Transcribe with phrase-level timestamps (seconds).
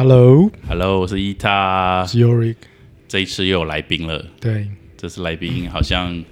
[0.00, 2.56] Hello，Hello，我是伊塔，是 Yorick，
[3.06, 4.24] 这一次又有来宾了。
[4.40, 6.24] 对，这次来宾好像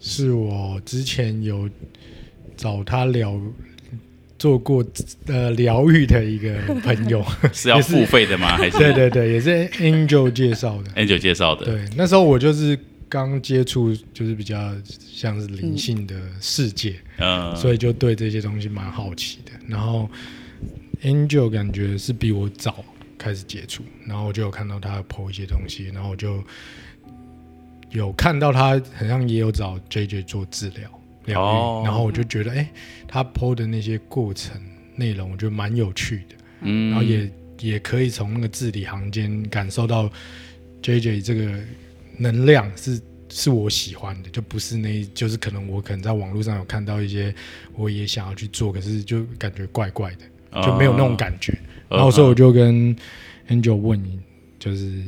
[0.00, 1.70] 是我之前有
[2.56, 3.40] 找他聊
[4.40, 4.84] 做过
[5.28, 6.52] 呃疗愈的一个
[6.82, 7.24] 朋友，
[7.54, 8.56] 是要付费的吗？
[8.58, 10.90] 还是对对对，也是 Angel 介绍的。
[11.00, 11.66] Angel 介绍的？
[11.66, 12.76] 对，那时候我就是
[13.08, 19.52] 刚接触，就是比较像是灵性的世界，嗯，所以就对这些东西蛮好奇的。
[19.68, 20.10] 然后
[21.02, 22.84] Angel 感觉是比我早
[23.18, 26.42] 开始接触，然后我就有看到他 PO 一些东西，然后我就
[27.90, 30.90] 有看到他好像也有找 JJ 做治疗
[31.26, 31.82] 疗愈，哦。
[31.84, 32.68] 然后我就觉得，哎、
[33.06, 34.60] 他 PO 的那些过程
[34.96, 36.90] 内容，我觉得蛮有趣的，嗯。
[36.90, 37.30] 然后也
[37.60, 40.10] 也可以从那个字里行间感受到
[40.82, 41.58] JJ 这个
[42.18, 47.34] 能量是是我喜欢的，就不是那，就是可能我可能在网络上有看到一些，
[47.74, 50.24] 我也想要去做，可是就感觉怪怪的，
[50.62, 51.52] 就没有那种感觉。
[51.88, 52.96] 哦然后所以我就跟
[53.48, 54.02] Angel 问，
[54.58, 55.02] 就是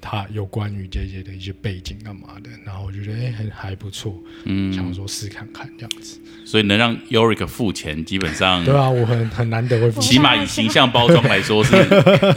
[0.00, 6.20] 他有关于这些的一些背景干嘛的，然后我就觉得哎、还还不错，嗯，想说试看看这样子。
[6.46, 11.74] 所以能让 Yorick 付钱，基本上对啊，我很很难得会付钱，起码以形象包装来说，是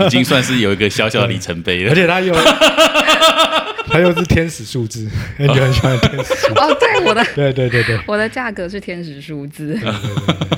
[0.06, 1.96] 已经算是有一个小小的里程碑了而。
[1.96, 2.34] 且他又
[3.92, 5.08] 他又是天使数字
[5.40, 6.54] ，Angel 很喜欢天使数字。
[6.62, 9.92] 哦，对，我的对对对对我的价格是天使数字，对对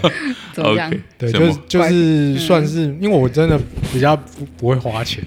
[0.02, 0.12] 对。
[0.54, 3.58] 怎么样对，就是就是算是，因为我真的
[3.94, 5.24] 比较不不会花钱，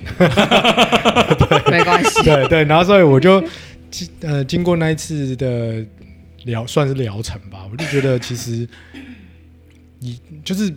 [1.71, 2.23] 没关系。
[2.23, 3.43] 对对，然后所以我就
[3.91, 5.83] 经呃经过那一次的
[6.45, 8.67] 疗，算是疗程吧，我就觉得其实
[9.99, 10.73] 你就是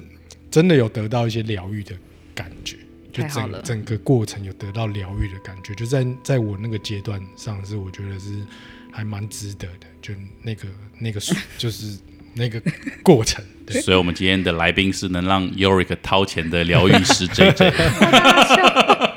[0.49, 1.95] 真的有得到一些疗愈的
[2.33, 2.77] 感觉，
[3.13, 8.43] 就整整个过程有得到疗愈的感觉，就在在我那个阶段上是我觉得是
[8.91, 10.67] 还蛮值得的，就那个
[10.99, 11.19] 那个
[11.57, 11.97] 就是
[12.33, 12.61] 那个
[13.03, 13.81] 过程，对。
[13.81, 17.73] 所以，我们今天的来宾是能让 Yorick 掏钱的疗愈师 JJ。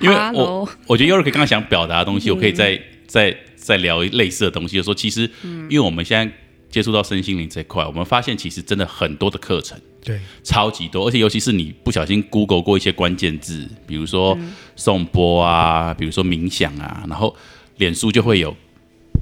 [0.00, 3.34] 因为我我觉得 Yorick 刚刚想表达的东西，我可以再再
[3.68, 5.30] 再聊类似的东西，就说其实，
[5.68, 6.34] 因为我们现在
[6.70, 9.78] 接触到身心灵这一块，我们发现其实真的很多的课程。
[10.02, 14.38] 对超级多，而且尤其是你不小心 Google 过一些关键字，比如说
[14.74, 17.36] 颂钵啊，比如说冥想啊，然后
[17.76, 18.56] 脸书就会有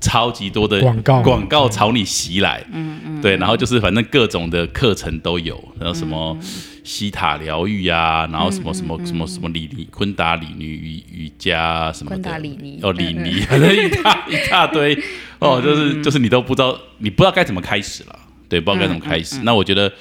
[0.06, 1.20] 超级多的广告。
[1.22, 6.36] 广告朝你袭来，嗯嗯，对，然后就是反正各种的课程都有，然后什么
[6.84, 12.78] 西塔疗愈啊，然后什么什么什么什么李尼昆达里尼瑜瑜伽啊什么的，昆达里尼。
[12.82, 14.96] 哦李尼，反正一大一大堆。
[15.40, 18.18] 哦，就是就是你都不知道，你不知道该怎么开始了，
[18.48, 19.40] 对，不知道该怎么开始。
[19.42, 19.92] 那我觉得。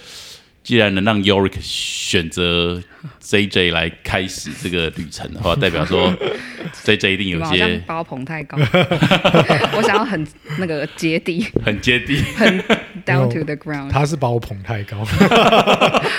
[0.65, 2.81] 既然能让 Yorick 选择
[3.21, 6.11] JJ 来开始这个旅程的话， 代表说
[6.83, 8.57] JJ 一定有些把我捧太高，
[9.77, 10.25] 我想要很
[10.57, 12.17] 那个接地，很接地。
[12.35, 12.59] 很
[13.05, 13.91] down to the ground。
[13.91, 14.97] 他是把我捧太高，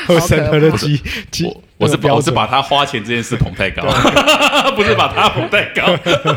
[0.08, 0.96] 我审核的基
[1.32, 3.82] 基，我我是我是把他花钱这件事捧太高，
[4.74, 5.84] 不是把他捧太高。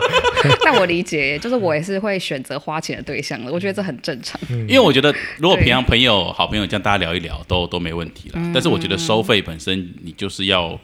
[0.63, 4.39] 但我理解，就是我也是会选择花钱的对象的，我觉得这很正常。
[4.49, 8.51] 因为我觉得，如果平常朋友、好朋友这样大家聊一聊，都都没问题嗯了。
[8.53, 10.78] 但是我觉得收费本身，你就是要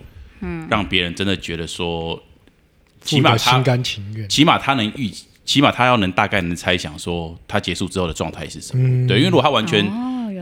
[0.69, 2.21] 让别人真的觉得说，
[3.01, 4.27] 起码他心甘情愿。
[4.29, 5.11] 起码他能预，
[5.43, 8.87] 起码他要能大概能猜想说他结束之后的状态是什么。
[8.87, 9.85] 嗯对，因为如果他完全、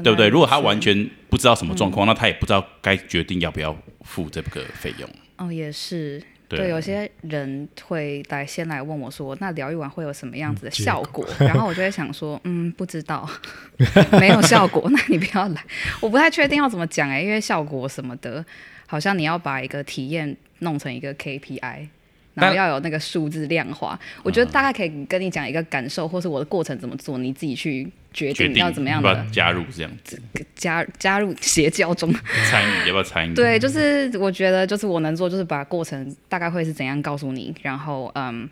[0.04, 0.28] 对不对？
[0.28, 5.10] 如果他完全不知道什么状况，那他也不知道该决定要不要付这个费用。
[5.38, 6.22] 哦，也是。
[6.50, 11.26] 对对，有些人会来先来问我说，那疗愈完会有什么样子的效果？
[11.40, 13.28] 然后我就会想说，嗯，不知道，
[14.20, 15.64] 没有效果，那你不要来。
[16.00, 18.46] 我不太确定要怎么讲哎、因为效果什么的，
[18.86, 21.88] 好像你要把一个体验弄成一个 KPI。
[22.34, 30.22] 然后要有那个数字量化，我觉得大概可以跟你讲一个感受，或是我的过程怎么做，你自己去决决定定要怎么样的加入这样子
[30.56, 32.12] 加加入邪教中。
[32.50, 33.34] 参与，要不要参与？
[33.34, 38.50] 对，就是我觉得，就是我能做，就是把过程大概会是怎样告诉你，然后嗯，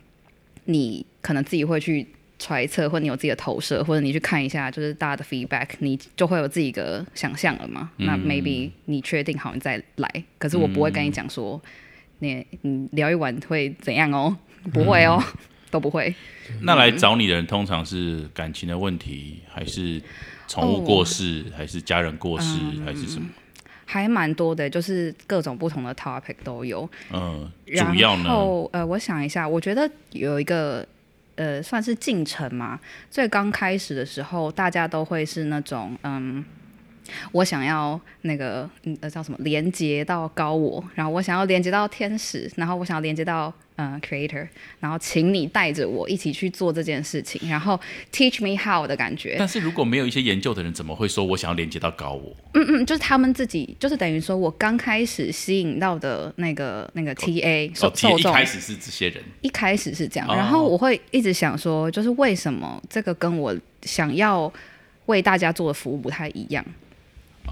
[0.66, 2.06] 你可能自己会去
[2.38, 7.90] 揣测，或你有自己的投射，或者你去看一下，就是大家的 feedback，你就会有自己一个想象了嘛。
[7.98, 10.24] 那 maybe 你确定好，你再来。
[10.38, 11.62] 可是我不会跟你讲说，
[12.22, 14.38] 你你聊一晚会怎样哦，
[14.72, 15.22] 不会哦，
[15.72, 16.14] 都不会。
[16.62, 20.00] 那来找你的人通常是感情的问题，还是
[20.48, 23.28] 宠物过世，还是家人过世，还是什么？
[23.86, 26.88] 还蛮多的，就是各种不同的 topic 都有。
[27.12, 30.88] 嗯，然主要呢，后呃，我想一下，我觉得有一个
[31.36, 32.80] 呃，算是进程嘛。
[33.10, 36.46] 最刚开始的时候，大家都会是那种嗯。
[37.32, 44.48] 我想要那个嗯呃叫什么连接到高我，然后我想要连接到天使，然后我想要连接到呃 creator，
[44.80, 47.80] 然后请你带着我一起去做这件事情，然后
[48.12, 49.36] teach me how 的感觉。
[49.40, 52.36] 但是如果没有一些研究的人，怎么会说我想要连接到高我？
[52.54, 64.52] 嗯嗯，就是他们自己，就是等于说我刚开始吸引到的那个那个 TA 哦受，众，一开始是这些人，一开始是这样，哦然后我会一直想说，就是为什么这个跟我想要
[65.08, 66.64] 为大家做的服务不太一样，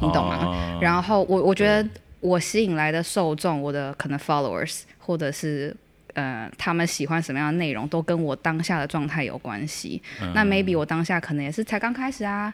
[0.02, 0.46] 你懂吗？
[0.46, 1.88] 哦然后我我觉得
[2.20, 5.76] 我吸引来的受众，我的可能 followers 或者是
[6.14, 10.02] 呃他们喜欢什么样的内容，都跟我当下的状态有关系。
[10.22, 12.54] 嗯那 maybe 我当下可能也是才刚开始啊，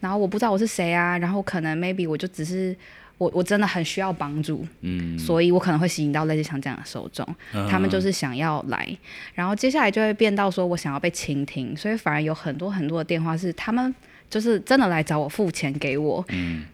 [0.00, 2.76] 然后我不知道我是谁啊，然后可能 maybe 我就只是。
[3.16, 7.24] 我我真的很需要帮助，嗯，所以我可能会吸引到类似像这样的受众，
[7.70, 8.88] 他们就是想要来，
[9.34, 13.94] 然后接下来就会变到说我想要被倾听，所以反而有很多很多的电话是他们
[14.34, 16.64] 就是真的来找我付钱给我，嗯。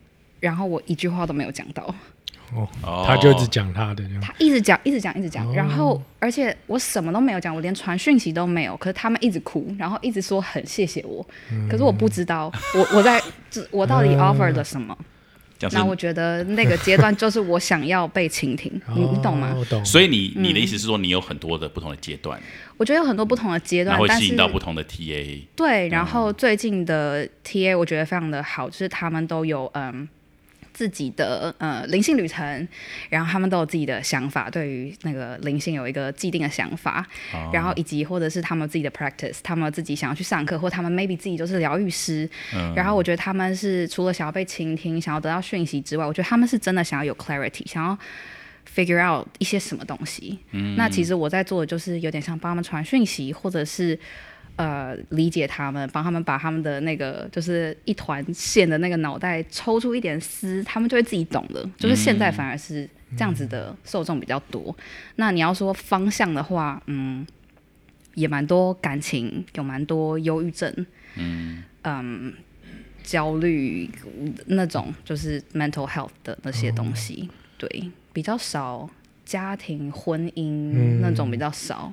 [0.41, 1.95] 然后我一句话都没有讲到，
[2.55, 4.03] 哦他就只讲他的。
[4.23, 5.53] 他一直讲一直讲一直讲，哦。
[5.55, 11.69] 然后而且我什么都没有讲，我连传讯息都没有，可是他们一直哭，然后一直说很谢谢我，嗯。
[11.69, 13.21] 可是我不知道我我在
[13.71, 14.97] 我到底 offer 了什么，
[15.73, 19.61] 那我觉得那个阶段就是我想要被倾听， 你你懂吗哦？
[19.61, 19.85] 我懂。
[19.85, 22.41] 所以你你的意思是说，你有很多的不同的阶段，
[22.77, 25.41] 我觉得有很多不同的阶段会吸但是引到不同的 TA。
[25.55, 30.09] 对，然后最近的 TA 我觉得非常的好，就是他们都有嗯
[30.81, 32.67] 自己的呃灵性旅程，
[33.11, 37.51] 然后他们都有自己的想法，对于那个灵性有一个既定的想法，哦。
[37.53, 42.73] 然后以及或者是他们自己的 practice，他们自己想要去上课，或他们 maybe 自己就是疗愈师，嗯。
[42.75, 47.99] 然后我觉得他们是除了想要被倾听，想要得到讯息之外，我觉得他们是真的想要有 clarity，想要
[48.75, 50.39] figure out 一些什么东西。
[50.53, 50.77] 嗯。
[50.77, 53.99] 那其实我在做的就是有点像帮他们传讯息，或者是
[54.61, 61.67] 呃理解他们，帮他们把他们的那个就是一团线的那个脑袋抽出一点丝，他们就会自己懂的。
[61.79, 62.87] 就是现在反而是
[63.17, 64.77] 这样子的受众比较多。
[65.17, 67.27] 那你要说方向的话，嗯，
[68.15, 70.71] 也蛮多感情，有蛮多忧郁症，
[71.17, 72.35] 嗯嗯
[73.03, 73.89] 焦虑
[74.47, 78.89] 那种就是 mental health 的那些东西，对，比较少
[79.25, 81.91] 家庭婚姻、那种比较少。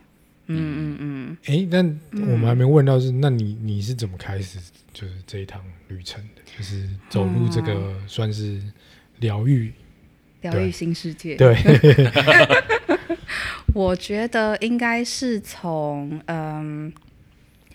[0.48, 4.60] 嗯嗯嗯，哎，但我们还没问到是，那你你是怎么开始
[4.94, 6.22] 就是这一趟旅程？
[6.36, 6.42] 的？
[6.58, 8.60] 就是走入这个算是
[9.20, 9.72] 疗愈，
[10.42, 11.36] 疗愈新世界。
[11.36, 11.56] 对，
[13.76, 16.92] 我觉得应该是从嗯，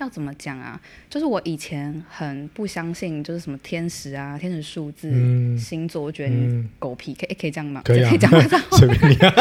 [0.02, 0.80] 要怎么讲啊？
[1.08, 7.80] 就是我以前很不相信，就是什么天使啊、天使数字、嗯星座，我觉得你嗯，狗屁，可以可以这样吗？
[7.84, 8.38] 可以讲吗？
[8.76, 9.32] 随便你啊，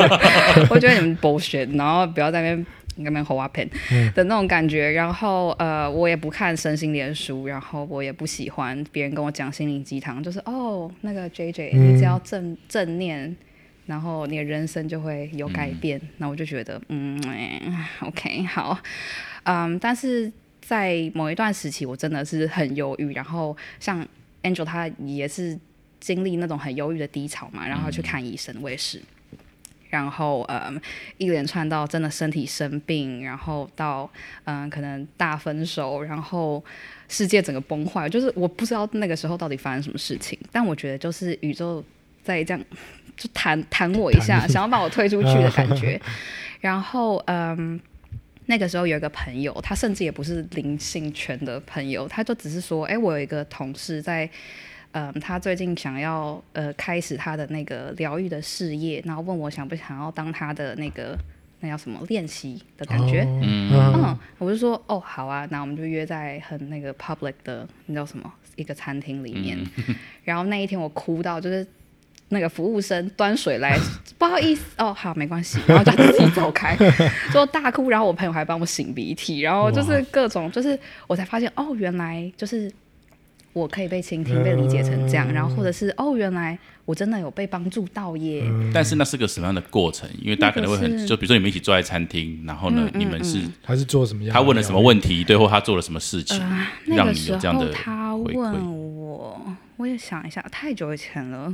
[0.70, 2.66] 我觉得你们 bullshit，然后不要在那边。
[3.02, 13.34] 那边 up pen 嗯的那种感觉，然后呃，我也不看身心灵书，然后我也不喜欢别人跟我讲心灵鸡汤，就是哦，那个 J J，嗯你只要正正念，
[13.90, 16.00] 然后你的人生就会有改变。
[16.18, 17.60] 那我就觉得，嗯、哎
[17.98, 18.78] o k 好，
[19.42, 24.06] 嗯，但是在某一段时期，我真的是很忧郁，然后像
[24.44, 25.58] Angel 他也是
[25.98, 29.02] 经历那种很忧郁的低潮嘛，然后去看医生，我也是。
[29.88, 30.80] 然后，嗯，
[31.18, 34.08] 一连串到真的身体生病，然后到
[34.44, 36.64] 嗯，可能大分手，然后
[37.08, 40.38] 世界整个崩坏，就是我不知道那个时候到底发生什么事情。
[40.52, 41.84] 但我觉得就是宇宙
[42.22, 42.64] 在这样
[43.20, 46.00] 就弹弹我一下，想要把我推出去的感觉。
[46.60, 47.78] 然后，嗯，
[48.46, 54.28] 那个时候有一个朋友，他甚至也不是灵性圈的朋友，他就只是说，哎，我有一个同事在。
[54.92, 61.16] 嗯，他最近想要呃开始他的那个疗愈的事业，然后问我想不想要当他的那个
[61.60, 63.20] 那叫什么练习的感觉。
[63.20, 69.56] 哦嗯嗯，我就说哦好啊，那我们就约在很那个 public 的那叫什么一个餐厅里面。
[70.24, 71.64] 然后那一天我哭到就是
[72.30, 73.78] 那个服务生端水来，
[74.18, 76.76] 不好意思哦，好没关系， 然后就自己走开，
[77.32, 77.90] 就大哭。
[77.90, 82.72] 然后我朋友还帮我擤鼻涕，然后就是各种就是我才发现哦，原来就是。
[83.52, 88.44] 我可以被倾听、被理解成这样，然后或者是哦，原来我真的有被帮助到耶。
[88.72, 90.08] 但是那是个什么样的过程？
[90.22, 94.32] 因为大家可能会很，就比如说你们一起坐在餐厅，然后呢，嗯嗯你们是他是做什么样？
[94.32, 94.80] 他问了什么？
[94.80, 96.38] 问题，对，或他做了什么事情，
[96.86, 101.52] 那让你个时候有这样的他问我，我也想一下，太久以前了，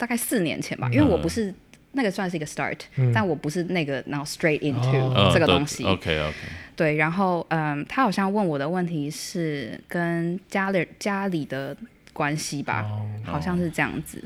[0.00, 1.54] 大概四年前吧，因为我不是
[1.92, 2.78] 那个算是一个 start，、
[3.12, 5.84] 但我不是那个然后 straight into、这个东西。
[5.84, 6.34] OK OK，
[6.74, 11.76] 对，然后嗯，他好像问我的问题是跟家里家里的
[12.14, 14.22] 关系吧，哦好像是这样子。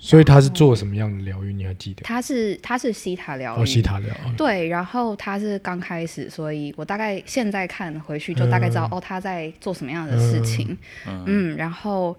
[0.00, 1.52] 所以他是做什么样的疗愈？
[1.52, 2.02] 你还记得？
[2.04, 4.14] 他是他是西塔疗愈，哦，西塔疗。
[4.36, 10.78] 对，然后他是刚开始，所以我大概现在看回去就大概知道、嗯哦他在做什么样的事情，
[11.26, 12.16] 嗯然后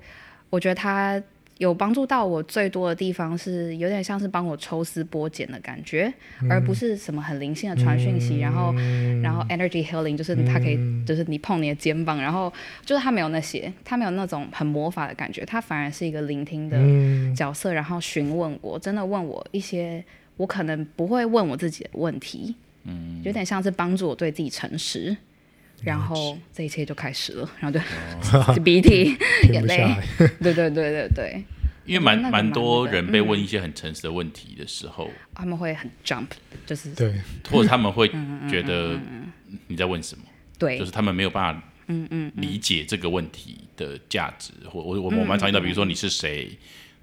[0.50, 1.22] 我觉得他
[1.60, 6.12] 有帮助到我最多的地方是有点像是帮我抽丝剥茧的感觉，
[6.50, 8.74] 而不是什么很灵性的传讯息，然后
[9.22, 12.52] 然后 energy healing 就是它可以就是你碰你的肩膀，然后
[12.86, 17.36] 就是它没有那些，它没有那种很魔法的感觉，它反而是一个聆听的嗯。
[17.36, 20.04] 角色，然后询问我，真的问我一些
[20.38, 25.16] 我可能不会问我自己的问题，嗯，有点像是帮助我对自己诚实。
[25.84, 29.16] 然后这一切就开始了，然后就 就鼻涕、
[29.52, 29.96] 眼泪。
[30.42, 31.44] 对对对对对，
[31.86, 36.28] 因为蛮蛮多人被问一些很诚实的问题的时候，他们会很 jump，
[36.66, 37.14] 就是对，
[37.50, 39.00] 或者他们会嗯觉得
[39.68, 40.24] 你在问什么，
[40.58, 40.78] 对。
[40.78, 44.52] 就是他们没有办法嗯嗯理解这个问题的价值。
[44.70, 46.50] 或我我我蛮常遇到，比如说你是谁，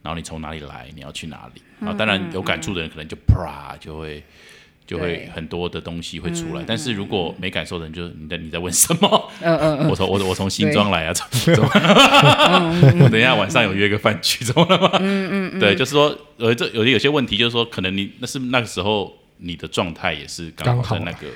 [0.02, 4.22] 然后你从哪里来，你要去哪里，然后当然有感触的人可能就啪就会。
[4.86, 9.30] 就会很多的东西会出来，但是如果没感受的人，就是你在你在问什么？
[9.42, 11.68] 嗯嗯嗯，我从我我从新庄来啊，怎么怎么？
[13.04, 14.90] 我 等一下晚上有约个饭局，怎么了吗？
[15.00, 21.26] 嗯嗯，对，就是说，呃，这有有些问题，就是说，可能你那是那个时候你的状态也是刚好在那个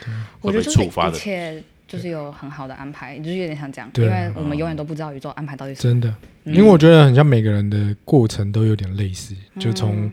[0.40, 5.92] 会被我觉得就是一触发的，切就是有很好的安排，就是有点像这样，因为我们永远都不知道宇宙安排到底是什么。
[5.94, 6.14] 真的，
[6.44, 10.08] 因为我觉得很像每个人的过程都有点类似，就从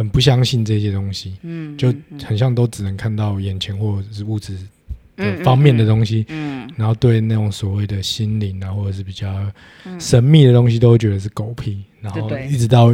[0.00, 4.56] 很不相信这些东西，嗯，就很像都只能看到眼前或者是物质
[5.14, 9.46] 的方面的东西，嗯，然后对那种所谓的心灵啊，或者是比较
[9.98, 12.90] 神秘的东西，都会觉得是狗屁，然后一直到。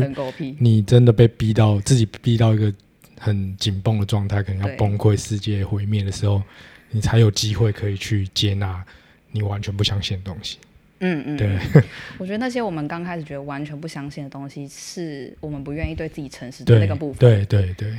[0.58, 2.74] 你真的被逼到自己逼到一个
[3.20, 6.42] 很紧绷的状态，可能要崩溃、世界毁灭的时候，
[6.90, 8.84] 你才有机会可以去接纳
[9.30, 10.58] 你完全不相信的东西。
[11.00, 11.58] 嗯嗯，对，
[12.18, 17.18] 我觉得那些我们刚开始觉得完全不相信的东西，是我们不愿意对自己诚实的那个部分。
[17.18, 17.90] 对对对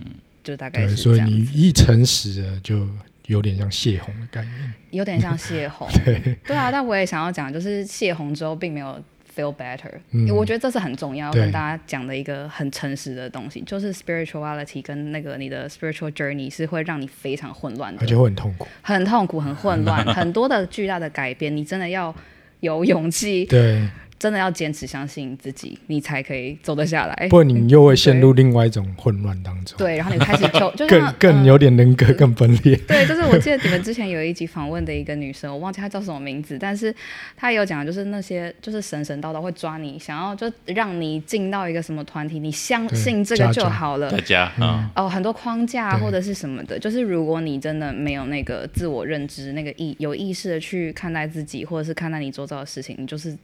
[0.00, 0.06] 嗯
[0.42, 2.88] 就大概对，是所以这样子，你一诚实了，就
[3.26, 4.72] 有点像泄洪的概念。
[4.90, 5.86] 有点像泄洪。
[6.46, 8.98] 对啊，但我也想要讲，就是泄洪之后并没有
[9.38, 10.28] feel better，、嗯。
[10.34, 18.02] 我觉得这是很重要，跟大家讲的一个很诚实的东西，就是 spirituality 跟那个你的 spiritual journey 是会让你非常混乱的。
[18.02, 18.66] 而且，会很痛苦。
[18.82, 22.14] 很痛苦、很混乱， 很多的巨大的改变，你真的要
[22.60, 27.28] 有勇气，对，真的要坚持相信自己，你才可以走得下来。
[27.28, 32.76] 不然你又会陷入另外一种混乱当中，对，然后你开始就 就更更呃 有点人格更分裂。
[32.86, 36.94] 对，就是我记得你们之前有一集访问的一个女生，我忘记她叫什么名字，但是
[37.36, 44.18] 她有讲，就是那些就是神神叨叨会抓你，想要就让你进到一个什么团体，你相信这个就好了大。
[44.28, 53.34] 家啊，哦，很多框架或者是什么的，就是如果你真的没有那个自我认知，那个意有意识的去看待自己，或者是看待你周遭的事情，你就是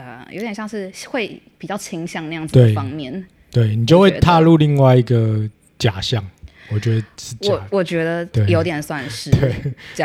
[0.00, 3.22] 呃，有点像是会比较倾向那样子的方面。
[3.50, 5.46] 对你就会踏入另外一个
[5.78, 6.26] 假象，
[6.70, 9.54] 我觉得是假我我觉得有点算是对。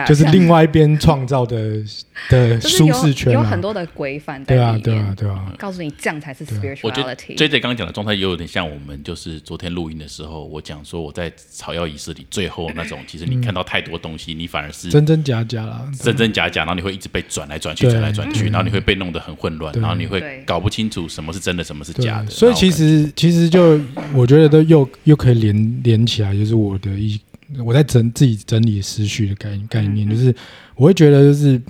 [0.08, 1.84] 就是另外一边创造的
[2.30, 3.34] 的舒适圈啊。
[3.34, 3.66] 有很。
[3.66, 4.84] 多的规范在对啊，里面。
[4.84, 7.36] 对啊，对啊，告诉你这样才是对我觉得 spirituality。
[7.36, 15.90] J J 刚刚讲的状态也有点像我们就是昨天录音的时候，我讲说我在草药仪式里最后那种， 其实你看到太多东西，你反而是真真假假啦。
[16.00, 22.30] 真真假假，然后你会一直被转来转去，转来转去，然后你会被弄得很混乱，然后你会搞不清楚什么是真的，什么是假的。
[22.30, 23.80] 所以其实其实就
[24.14, 27.20] 我觉得都又又可以连连起来，就是我的一
[27.64, 30.34] 我在整自己整理思绪的概概念，就是
[30.76, 31.62] 我会觉得就是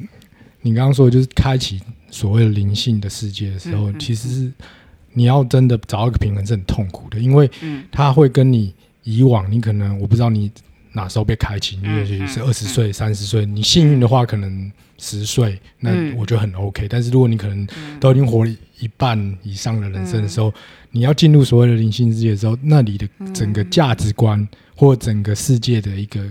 [0.62, 4.52] 你刚刚说的就是开启所谓的灵性的世界的时候，其实是
[5.14, 7.84] 你要真的找到一个平衡是很痛苦的，因为嗯。
[7.92, 8.74] 它会跟你
[9.04, 10.52] 以往你可能我不知道你
[10.96, 16.88] 哪时候被开启，你嗯也许是嗯二十岁、三十岁，你幸运的话可能十岁，那嗯我觉得很 OK。
[16.88, 17.68] 但是如果你可能
[18.00, 20.44] 都已经活了一半以上的人生的时嗯。
[20.44, 20.54] 候，
[20.92, 26.24] 你要进入所谓的灵性世界的时候，那你的整个价值观或整个世界的一个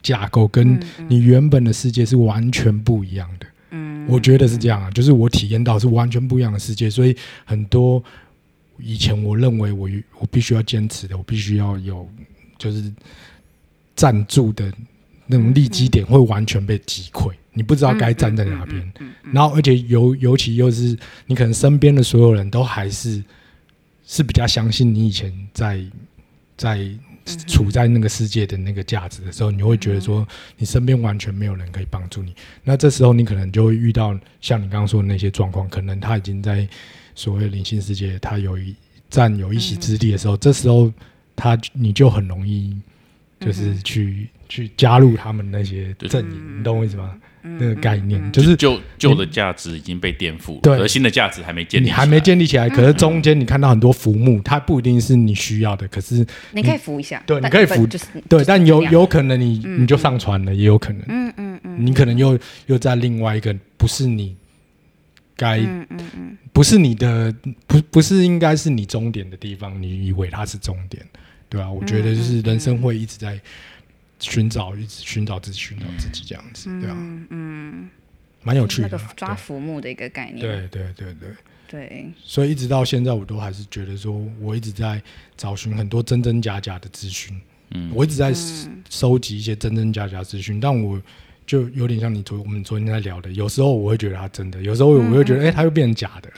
[0.00, 3.46] 架构，跟你原本的世界是完全不一样的。
[3.70, 4.06] 嗯。
[4.08, 8.02] 我觉得是这样啊，就是我体验到是完全不一样的世界，所以很多
[8.78, 9.88] 以前我认为我
[10.20, 12.08] 我必须要坚持的，我必须要有
[12.58, 12.92] 就是
[13.94, 14.72] 站住的
[15.26, 18.92] 那种立基点会完全被击溃，你不知道该站在哪边。
[18.98, 20.96] 嗯然后而且尤尤其又是
[21.26, 23.22] 你可能身边的所有人都还是
[24.06, 25.82] 是比较相信你以前在
[26.56, 26.90] 在
[27.46, 32.34] 处在那个世界的那个价值的时候，你会觉得说你身边完全没有人可以帮助你。
[32.64, 36.68] 那这时候你可能就会遇到像你刚刚说的那些状况，可能他已经在
[37.14, 38.74] 所谓灵性世界，他有一
[39.08, 40.92] 占有一席之地的时候，这时候
[41.36, 42.76] 他你就很容易
[43.44, 47.14] 就是去、去加入他们那些阵营，你懂我意思吗？
[47.14, 50.78] 嗯那个概念就是旧旧的价值已经被颠覆了，对。
[50.78, 61.84] 而新的价值还没建立起来，你还没建立起来，可是中间你看到很多浮木，它不一定是你需要的，可是你可以扶一下，对你可以扶就是对，但有有可能你你就上船了，也有可能，嗯嗯嗯。
[61.84, 64.36] 你可能又又在另外一个不是你
[65.34, 66.38] 该嗯嗯。
[66.52, 67.34] 不是你的，
[67.66, 71.04] 不不是应该是你终点的地方，你以为它是终点，
[71.52, 73.38] 对啊、我觉得就是人生会一直在
[74.18, 76.96] 寻找，一直寻找自己，寻找自己这样子，对啊，
[77.28, 77.90] 嗯，
[78.42, 80.40] 蛮有趣的，那个抓浮木的一个概念。
[80.40, 81.28] 对对对对
[81.68, 82.10] 对。
[82.24, 85.02] 所以一直到现在，我都还是觉得说，我一直在
[85.36, 87.38] 找寻很多真真假假的资讯。
[87.74, 88.32] 嗯我一直在
[88.88, 91.00] 收集一些真真假假资讯，但我
[91.46, 96.30] 就有点像你昨我们昨天在聊的，有时候我会觉得它真的，有时候我会觉得，哎、它又变成假的。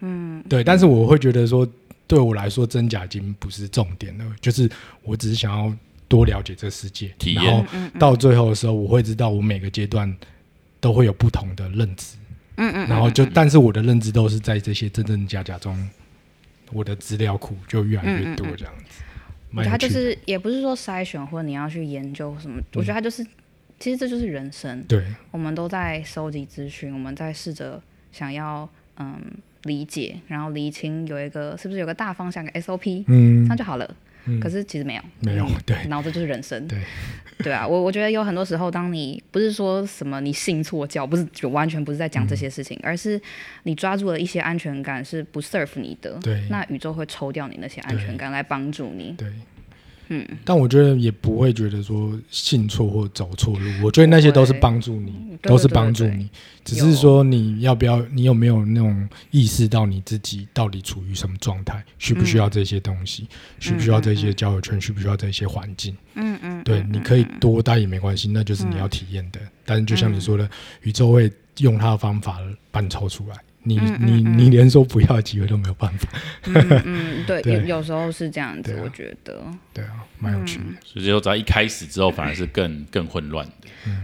[0.00, 0.64] 嗯，对。
[0.64, 1.68] 但是我会觉得说，
[2.10, 4.68] 对我来说，真假已经不是重点了，就是
[5.04, 5.72] 我只是想要
[6.08, 7.44] 多了解这世界，体验。
[7.44, 10.12] 然后到最后的时候，我会知道我每个阶段
[10.80, 12.16] 都会有不同的认知。
[12.56, 15.88] 嗯嗯，然后就，但是我的认知都是在这些真真假假中，
[16.72, 19.02] 我的资料库就越来越多这样子。
[19.54, 23.24] 我觉就是也不是说筛选或者你要去研究什么，我觉得它就是，
[23.78, 27.80] 其实这就是人生，对，我们都在收集资讯，我们在试着
[28.12, 29.20] 想要嗯
[29.64, 33.44] 理解，然后厘清有一个是不是有个大方向个 SOP，嗯。
[33.44, 33.94] 这样就好了。
[34.26, 34.38] 嗯。
[34.40, 35.76] 可是其实没有，没有对。
[35.88, 36.66] 然后这就是人生。
[36.68, 36.78] 对，
[37.42, 43.20] 对啊，我我觉得有很多时候，当你不是说什么你信错教，不是就完全不是在讲这些事情，而是
[43.62, 46.46] 你抓住了一些安全感是不 serve 你的，对。
[46.50, 49.14] 那宇宙会抽掉你那些安全感来帮助你。
[49.16, 49.28] 对，
[50.10, 50.24] 嗯。
[50.44, 56.28] 但我觉得也不会觉得说信错或走错路，我觉得那些都是帮助你，都是帮助你，
[56.64, 63.26] 只是说你要不要，你有没有那种意识到你自己到底处于什么状态，需不需要这些东西，
[63.58, 65.96] 需不需要这些交友圈，需不需要这些环境。
[66.14, 69.40] 嗯嗯，对，你可以多待也没关系，那就是你要体验的。
[69.64, 70.50] 但是就像你说的，
[70.82, 72.38] 宇宙会用它的方法
[72.72, 76.08] 把你抽出来，你你你连说不要的机会都没有办法。
[76.46, 79.42] 嗯 嗯，对，对有有时候是这样子，啊我觉得，
[79.74, 80.64] 对啊，蛮有趣的。
[80.84, 83.52] 所以就在一开始之后，反而是更更混乱的，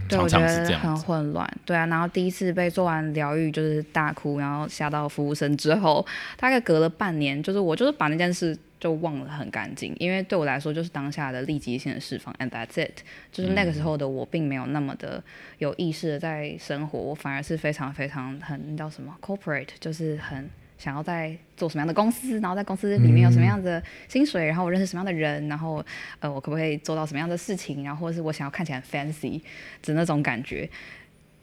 [0.07, 0.97] 对，我常常是觉得很这样很。
[0.97, 1.57] 混乱。
[1.65, 6.05] 对啊，然后第一次被做完疗愈就是大哭，然后吓到服务生之后，
[6.37, 12.99] 大概隔了半年，就是我就是把那件事就忘了很干净，因为对我来说就是当下的立即性的释放，and that's it。
[13.31, 15.23] 就是那个时候的我并没有那么的
[15.57, 20.49] 有意识的在生活，我反而是非常非常很那叫什么 corporate，就是很。
[20.79, 25.83] 想要在做什么样的公司，然后在公司里面有什么样的薪水，然后我认识什么样的人，然后
[26.19, 29.41] 呃，我可不可以做到什么样的事情，然后或者是我想要看起来很 fancy
[29.81, 30.69] 的那种感觉。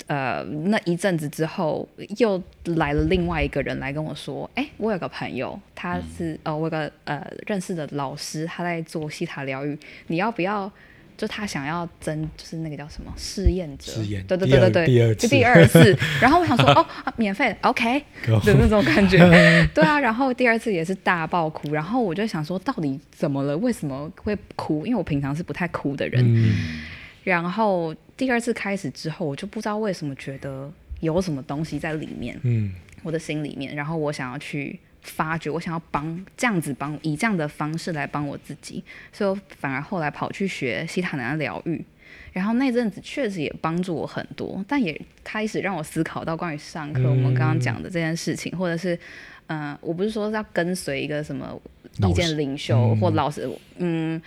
[0.07, 1.89] 呃，那一阵子之后，
[2.19, 10.71] 又来了另外一个人来跟我说：“哎、我有个朋友，他是、呃，我有个呃认识的老师，他在做西塔疗愈，你要不要？
[11.17, 15.97] 就他想要争，就是那个叫什么试验者，试验对对对对对，第二次就第二次。
[16.21, 19.19] 然后我想说，哦，啊免费的，OK 够的那种感觉，
[19.73, 20.01] 对啊。
[20.01, 23.57] 然后第二次也是大爆哭，然后我就想说，到底怎么了？
[23.59, 24.85] 为什么会哭？
[24.85, 26.83] 因为我平常是不太哭的人，嗯，
[27.23, 32.73] 然后第二次开始之后，我就不知道为什么觉得有什么东西在里面，嗯
[33.03, 41.85] 我的心里面，然后我想要去发掘，我想要帮这样子帮，以这样的方式来帮我自己，所以我反而后来跑去学西塔南疗愈。
[42.33, 48.99] 然后那阵子确实也帮助我很多，但也开始让我思考到关于上课、我们刚刚讲的这件事情，或者是，
[49.47, 51.61] 嗯、我不是说要跟随一个什么
[51.99, 54.21] 意见领袖嗯或老师，嗯，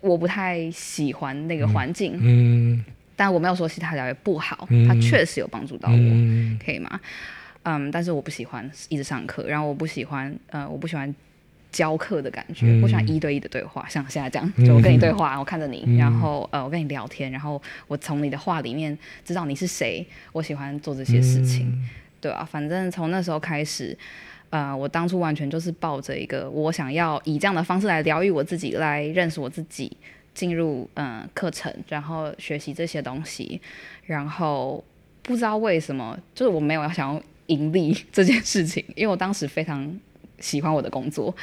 [0.00, 2.84] 我不太喜欢那个环境，嗯。
[3.16, 4.88] 但我没有说其他疗愈不好，嗯。
[4.88, 6.58] 它确实有帮助到我，嗯。
[6.64, 7.00] 可以吗？
[7.62, 11.14] 嗯，但是我不喜欢一直上课，然后我不喜欢，呃，我不喜欢
[11.70, 12.82] 教课的感觉，嗯。
[12.82, 14.64] 我喜欢一对一的对话，像现在这样，嗯。
[14.66, 15.96] 就我跟你对话，我看着你，嗯。
[15.96, 21.88] 然后呃，我跟你聊天，然后我从你的话里面知道你是谁，我喜欢做这些事情，嗯。
[22.20, 23.96] 对啊，反正从那时候开始。
[24.50, 29.96] 呃，我当初完全就是抱着一个我想要以这样的方式来疗愈我自己，来认识我自己，
[30.32, 33.60] 进入嗯、呃课程，然后学习这些东西，
[34.06, 34.82] 然后
[35.22, 39.92] 不知道为什么，就是我没有要想要盈利 这件事情，因为我当时非常
[40.38, 41.34] 喜欢我的工作，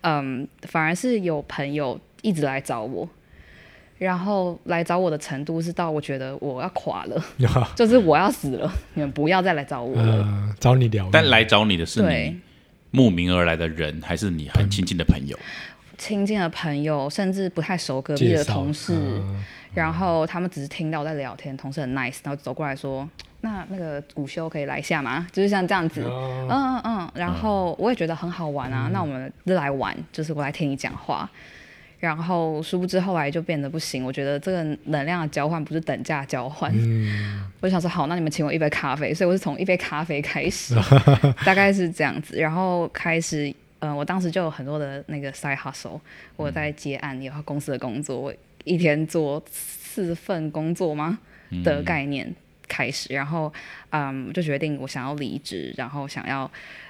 [0.00, 3.08] 嗯，反而是有朋友一直来找我，
[3.98, 7.24] 然后来找我的程度是到我觉得我要垮了，
[7.76, 10.02] 就是我要死了，你们不要再来找我了。
[10.02, 12.40] 呃，找你聊，但来找你的是对你
[12.90, 15.38] 慕名而来的人，还是你很亲近的朋友？
[15.98, 19.44] 亲近的朋友，甚至不太熟隔壁的同事，嗯
[19.74, 23.06] 然后他们只是听到我在聊天，同事很 nice，然后走过来说
[23.42, 27.12] ：“那那个午休可以来一下吗？”就是像这样子，哦嗯嗯嗯。
[27.14, 31.30] 然后我也觉得很好玩啊，那我们就来玩，就是我来听你讲话。
[32.06, 36.72] 然后殊不知后来就变得不行，我觉得这个能量的交换不是等价交换。
[36.74, 37.42] 嗯。
[37.60, 40.76] 我想说好，那你们请我一杯咖啡，所以我是从一杯咖啡开始，
[41.44, 45.98] 大概是这样子，然后开始，呃，我当时就有很多的那个 side hustle，
[46.36, 51.18] 我在接案，也有公司的工作，我一天做四份工作吗
[51.64, 52.32] 的概念，
[52.68, 53.52] 开始，然后
[53.90, 56.48] 嗯，就决定我想要离职，然后想要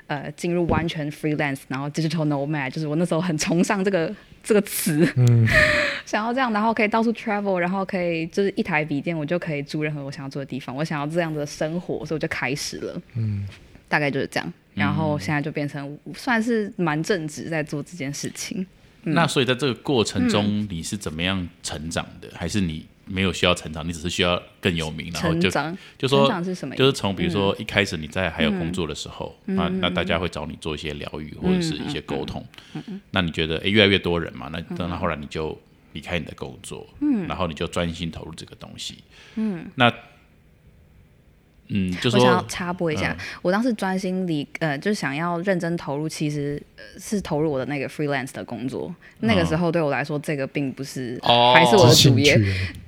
[0.09, 4.13] 呃进入完全 freelance，然后 digital nomad，就是我那时候很崇尚这个
[4.47, 5.45] 这个词，嗯，
[6.07, 13.45] 想要这样，然后可以到处 travel，然后可以就是一台笔电，我就可以住任何我想要住的地方，我想要这样的生活，所以我就开始了，嗯，
[13.89, 18.65] 大概就是这样，然后现在就变成算是蛮正直在做这件事情。
[19.03, 22.29] 那所以在这个过程中，你是怎么样成长的？
[22.35, 26.75] 还是你没有需要成长，你只是需要更有名，然后就成长，就说成长是什么？
[26.75, 32.45] 就是从比如说一开始你在还有工作的时候，那那大家会找你做一些疗愈或者是一些沟通。
[33.13, 35.59] 那你觉得诶越来越多人嘛，那等到后来你就
[35.93, 36.87] 离开你的工作，
[37.29, 38.99] 然后你就专心投入这个东西。
[39.37, 39.93] 嗯，那
[41.69, 48.95] 嗯，就我想要说插播一下，我当时专心离呃，就是想要认真投入，其实、呃、是投入我的那个 freelance 的工作。
[49.19, 51.53] 那个时候对我来说，这个并不是、哦。
[51.53, 52.41] 还是我的主业。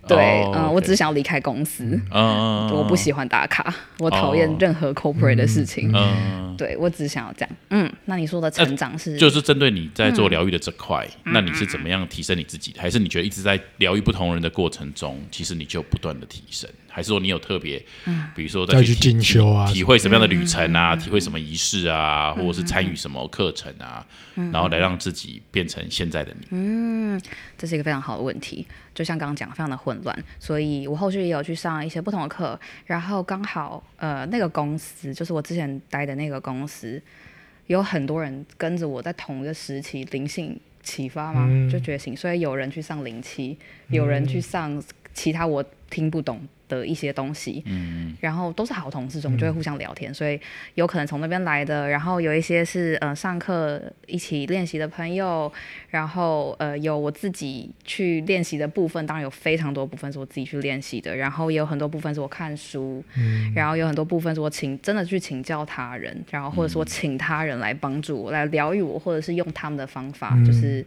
[0.09, 5.91] 趣，对，哦嗯、我只是想要离开公司，嗯，我不喜欢打卡，我讨厌哦任何 corporate 的事情。
[5.95, 7.51] 嗯，对我只想要这样。
[7.71, 9.17] 嗯，那你说的成长是？
[9.17, 12.81] 就是针对你在做疗愈的这块，嗯那你是怎么样提升你自己的？
[12.81, 16.69] 还是你觉得一直在疗愈不同人的过程中，其实你就不断的提升？
[16.91, 26.47] 还是说你有特别，嗯比如说再去体进修啊体会什么样的旅程啊，嗯体会什么仪式啊，或者是参与什么课程啊，嗯然后来让自己变成现在的你。
[26.51, 27.21] 嗯
[27.57, 28.67] 这是一个非常好的问题，
[28.99, 37.01] 就像刚刚讲，非常的混乱，所以我后续也有去上一些不同的课，然后刚好呃那个公司，就是我之前待的那个公司，
[37.69, 41.71] 有很多人跟着我在同一个时期灵性启发嘛，嗯。
[41.71, 43.57] 就觉醒，所以有人去上灵气，
[43.87, 44.83] 有人去上
[45.19, 50.39] 其他我听不懂的一些东西，嗯，然后都是好同事，我们就会互相聊天，所以
[50.75, 55.51] 有可能从那边来的，然后有一些是呃上课一起练习的朋友，
[55.89, 63.03] 然后呃有我自己去练习的部分，当然有非常多部分是我自己去练习的，然后也有很多部分是我看书，
[63.55, 70.85] 然后有很多部分是我请真的去请教他人，然后或者说请他人来帮助我，来疗愈我，或者是用他们的方法，就是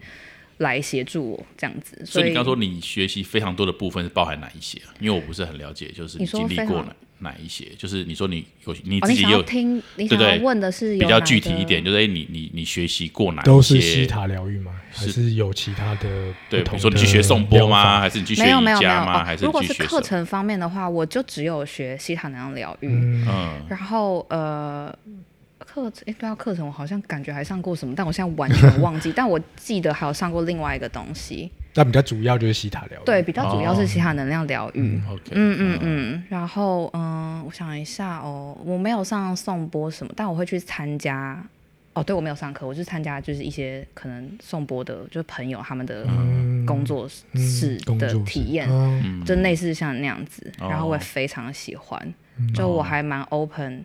[0.61, 2.01] 来协助我这样子。
[2.05, 4.93] 所以你刚说你学习非常多的部分是包含哪一些啊？
[4.99, 7.65] 因为我不是很了解，就是你经历过哪哪一些？
[7.77, 13.51] 就是你说你有你自己有听，你对对想要问的是有比较具体一点，就是哎，你你你学习过哪一些？
[13.51, 14.71] 都是西塔疗愈吗？
[14.91, 17.99] 还是是有其他的对，比如说你去学颂钵吗？
[17.99, 19.21] 还是你去学没有没有没有瑜伽吗？
[19.21, 19.73] 哦还是如果是？
[19.73, 24.93] 课程方面的话，我就只有学西塔能量疗愈，嗯，嗯，然后呃。
[25.73, 29.11] 课程诶，对啊，课程我好像感觉还上过什么，但我现在完全忘记。
[29.15, 33.05] 但我记得还有上过另外一个东西，但比较主要就是西塔疗愈。
[33.05, 34.99] 对，比较主要哦是西塔能量疗愈。
[35.31, 41.41] 嗯嗯嗯，然后嗯，我想一下哦，我没有上颂钵什么，但我会去参加。
[41.93, 47.05] 哦，对我没有上课，我就参加就是一些可能颂钵的，就是朋友他们的嗯工作
[47.35, 52.13] 室的体验，嗯就类似像那样子，哦然后我也非常喜欢，
[52.55, 53.83] 就我还蛮 open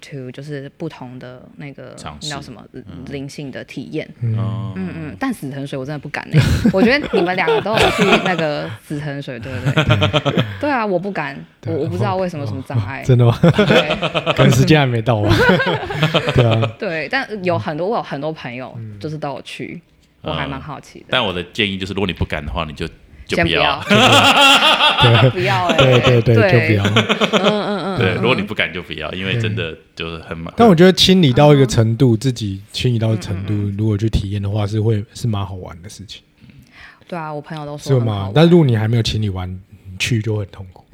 [0.00, 2.62] to 就是不同的那个叫什么
[3.10, 4.06] 灵性的体验，
[4.36, 6.40] 哦嗯嗯，但死藤水我真的不敢呢、
[6.72, 9.70] 我觉得你们两个都有去那个死藤水，对不
[10.30, 10.44] 对？
[10.60, 13.38] 对啊，我不敢，我我不知道为什么什么障碍，真的吗？
[13.42, 15.30] 对可能时间还没到吧。
[16.34, 19.80] 对啊，对，但有很多我有很多朋友就是都有去，
[20.22, 22.88] 我还蛮嗯好奇的，但我的建议就是，如果你不敢的话，你就
[23.28, 23.62] 就不要。
[23.62, 23.80] 要，
[25.30, 26.84] 不要哎，对对对，就不要。
[26.84, 30.52] 嗯嗯嗯对，如果你不敢就不要，因为真的就是很麻。
[30.56, 36.22] 但我觉得清理到一个程度，自己清理到程度，如果去体验的话，是会是蛮好玩的事情，
[37.06, 38.26] 对啊，我朋友都说很好玩？
[38.26, 40.84] 吗但如果你还没有清理完，你去就会很痛苦，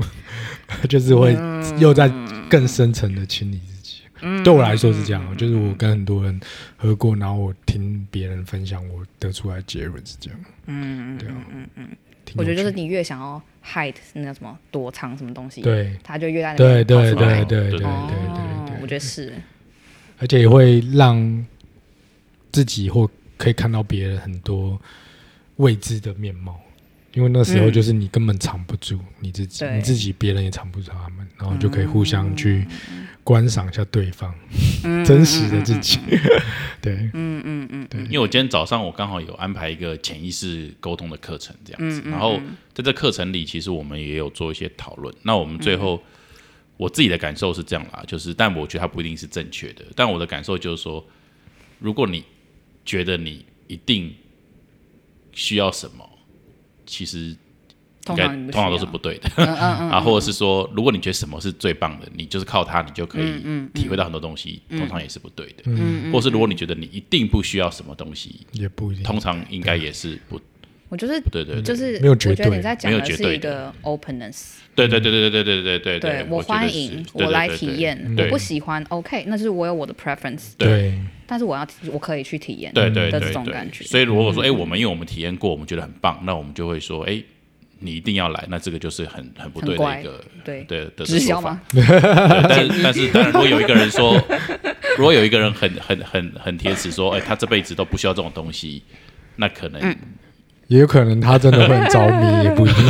[0.89, 1.37] 就是会
[1.79, 2.11] 又在
[2.51, 3.95] 更深层的清理自己。
[4.43, 6.41] 对我来说是这样，就是我跟很多人
[6.79, 10.41] 喝过，然后我听别人分享，我得出来结论是这样。
[10.67, 11.89] 嗯，对啊，嗯嗯，
[12.37, 15.97] 我觉得就是你越想要 hide 那什么躲藏什么东西，对。
[16.03, 17.45] 它就越在那对边跑对出来。
[17.45, 19.33] 对对对对哦对哦对对，我觉得是，
[20.19, 21.47] 而且也会让
[22.53, 24.81] 自己或可以看到别人很多
[25.57, 26.59] 未知的面貌，
[27.13, 32.67] 因为那时候嗯就是你根本藏不住你自己，你自己别人也藏不住他们，然后就可以互相去
[33.23, 34.35] 观赏一下对方、
[35.05, 35.99] 真实的自己。
[36.81, 42.01] 对，嗯嗯嗯，因为我今天早上我刚好有安排一个潜意识沟通的课程，这样子。
[42.01, 42.41] 嗯嗯然后
[42.73, 45.15] 在这课程里，其实我们也有做一些讨论。
[45.23, 46.03] 那我们最后、
[46.77, 49.85] 我自己的感受是这样啦，就是但我觉得它不一定是正确的。
[49.95, 51.05] 但我的感受就是说，
[51.79, 52.25] 如果你
[52.85, 54.15] 觉得你一定
[55.33, 56.09] 需要什么，
[56.85, 57.37] 其实
[58.05, 59.31] 通常通常都是不对的。
[59.37, 65.63] 嗯嗯嗯， 啊，或者是说，如果你觉得什么是最棒的，你就是靠它，你就可以嗯体会到很多东西，通常也是不对的。
[65.67, 69.05] 嗯，或是如果你觉得你一定不需要什么东西，也不一定。
[69.05, 70.41] 通常应该也是不
[70.91, 73.31] 我就是对对对就是没有绝我觉得对你在讲的没有绝对。
[73.33, 83.33] 是一个 openness，对对对对对对对对对我欢迎，我来对对对体验，我不喜欢，OK，那就是我有我的 preference，对，但是我要我可以去体验对对的这对对。
[83.33, 83.83] 种感觉。
[83.85, 87.21] 所以如果说，哎，我们因为我们体验过，我们觉得很棒，那我们就会说，哎，
[87.85, 90.65] 你一定要来，那这个就是很很不对的一个对。
[90.65, 91.59] 对的直销说法。
[92.49, 94.19] 但是但是当然，如果有一个人说，
[94.97, 98.83] 如果有一个人很很很很铁齿说，哎，他这辈子都不需要这种东西，
[99.37, 99.95] 那可能嗯。
[100.69, 102.87] 也有可能他真的会很着迷，也不一定。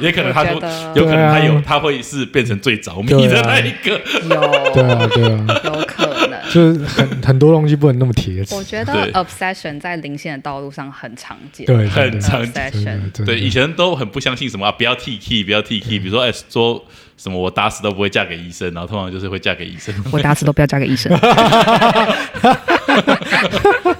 [0.00, 0.92] 也可能他说我觉得。
[0.94, 1.62] 有可能他有啊。
[1.66, 4.00] 他会是变成最着迷的那一个。
[4.22, 6.09] 有，对啊，对啊，有可能。
[6.50, 8.62] 就是很很多东西不能那么贴切我。
[8.64, 11.66] 觉得 obsession 在灵性的道路上很常见。
[11.66, 13.24] 对，很常见 obsession。
[13.24, 16.84] 对，以前都很不相信什么啊，不要 T key，不要 T key，比如说哎说
[17.20, 21.14] 什么我打死都不会嫁给医生，然后通常就是会嫁给医生，我打死都不要嫁给医生，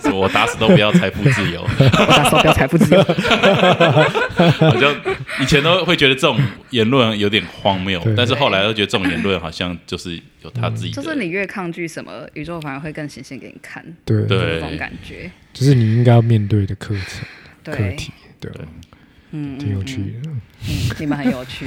[0.00, 3.02] 什么我打死都不要财富自由，我打死都不要财富自由。
[3.02, 4.96] 好像
[5.38, 15.30] 以前都会觉得这种言论有点荒谬，但是后来都觉得这种言论好像就是有他自己的，就是你越抗拒什么，宇宙反而会更显现给你看，对，对这种感觉。
[15.52, 17.04] 就是你应该要面对的课程
[17.64, 18.64] 课对，题，对对，
[19.32, 20.30] 嗯，挺有趣的。
[20.30, 20.40] 嗯，
[20.98, 21.66] 你们很有趣。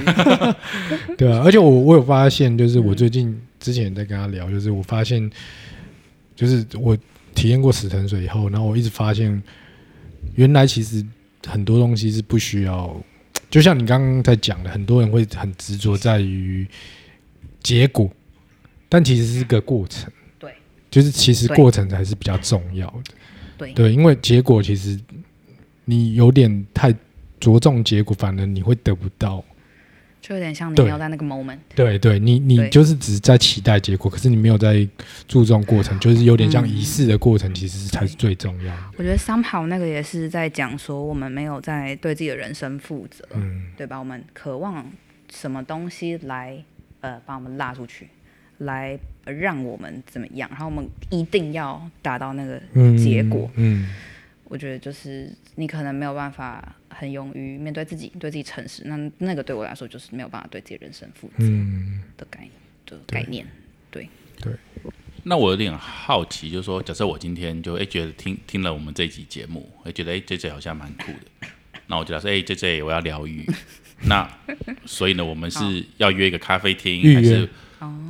[1.18, 5.30] 对啊，而且我我有发现，就是我最近之前也在跟他聊，就是我发现，
[6.36, 6.98] 就是我
[7.34, 9.42] 体验过死藤水以后，然后我一直发现，
[10.36, 11.04] 原来其实
[11.48, 12.96] 很多东西是不需要，
[13.50, 16.68] 就像你刚刚在讲的，很多人会很执着在于
[17.62, 18.12] 结果，
[18.90, 20.12] 但其实是个过程。
[20.38, 20.54] 对，
[20.92, 23.14] 就是其实过程才是比较重要的。
[23.58, 25.00] 对对，因为结果其实
[25.86, 26.94] 你有点太
[27.44, 29.44] 着重结果，反而你会得不到。
[30.22, 31.58] 就有点像你对没有在那个 moment。
[31.76, 34.88] 对对，你你就是只是在期待结果，可是你没有在
[35.28, 38.84] 注重过程，就是有点像仪式的过程，其实才是最重要的。
[38.96, 44.00] 我觉得 somehow 那个也是在讲说，我们没有在对自己的人生负责，嗯，对吧？
[44.00, 44.90] 我们渴望
[45.30, 46.64] 什么东西来
[47.02, 48.08] 呃把我们拉出去，
[48.60, 53.52] 来呃让我们怎么样，然后我们一定要达到那个嗯结果。
[53.56, 53.90] 嗯，
[54.54, 58.84] 我觉得就是你可能没有办法很勇于面对自己，对自己诚实。
[58.86, 62.48] 那那个对我来说就是没有办法对自己人生负责嗯的概
[62.86, 63.48] 的概念。
[63.90, 64.08] 对
[64.40, 64.54] 对
[65.24, 71.48] 那我有点好奇，就是说，假设我今天就哎觉得听听了我们这集节目，哎觉得哎 J J 好像蛮酷的，
[71.88, 73.44] 那我就说哎 J J 我要疗愈，
[74.06, 74.30] 那
[74.86, 77.50] 所以呢，我们是要约一个咖啡厅，还是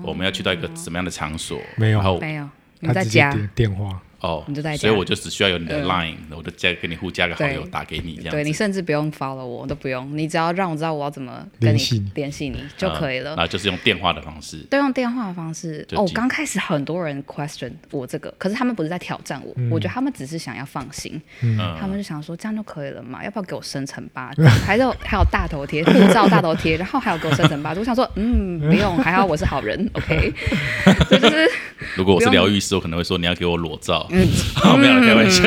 [0.01, 1.61] 我们要去到一个什么样的场所？
[1.77, 2.49] 没有没有，
[2.81, 8.31] 你他在家，电话，哦，你就在家所以我就只需要有你的嗯 Line，我就加跟你互加个好友，打给你这样子。
[8.31, 13.35] 对你甚至不用 follow 我，都不用，你只要让我知道我要怎么跟联系你联系你就可以了啊。
[13.35, 14.59] 然后就是用电话的方式。
[14.69, 15.85] 对，用电话的方式。
[15.91, 24.47] 哦，刚开始很多人 question 我这个，可是他们不是在挑战我，我觉得他们只是想要放心，嗯他们就想说这样就可以了嘛，要不要给我生成八字？
[24.65, 27.81] 还有还有大头贴、护照大头贴，然后还有给我生成八字。
[27.81, 30.33] 我想说，嗯，不用，还好我是好人，OK。
[31.09, 31.49] 所以就是
[31.97, 34.07] 如果我是疗愈师，我可能会说你要给我裸照。
[34.13, 35.41] 하면 대화했 죠.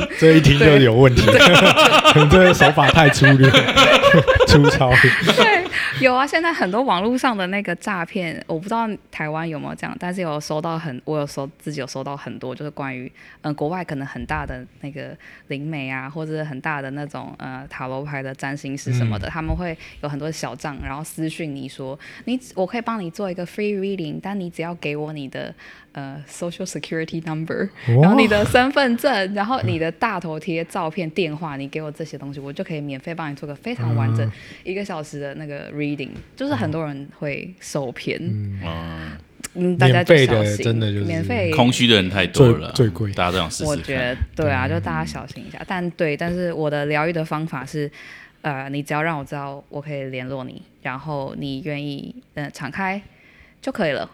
[0.00, 0.06] 笑。
[0.18, 3.50] 这一听就有问题，你 这个手法太粗略、
[4.48, 4.90] 粗糙。
[5.36, 5.64] 对，
[6.00, 13.06] 有啊，现在很多网络上的那个诈骗，我不知道台湾有没有这样，但是有收到很，我有收自己有收到很多，就是关于
[13.42, 15.16] 嗯、呃国外可能很大的那个
[15.48, 25.54] 灵媒啊，或者是很大的那种呃塔罗牌的占星师什么的，他们会有很多小账，然后私讯你说你我可以帮你做一个 free reading，但你只要给我你的
[25.92, 34.30] 呃 social security number，然后你的身份证，然后你的大头贴、照片、电话，你给我这些东西，我就可以免费帮你做个非常完整、
[34.62, 36.10] 一个小时的那个 reading。
[36.36, 39.12] 就是很多人会受骗，嗯，
[39.54, 43.64] 嗯，大家就免费的小心真的就是免费空虚的人太多了，最最贵大家都想试试。
[43.64, 45.62] 我觉得对啊，就大家小心一下。
[45.66, 47.90] 但对，但是我的疗愈的方法是，
[48.42, 53.00] 呃，你只要让我知道我可以联络你，然后你愿意呃敞开
[53.62, 54.10] 就可以了。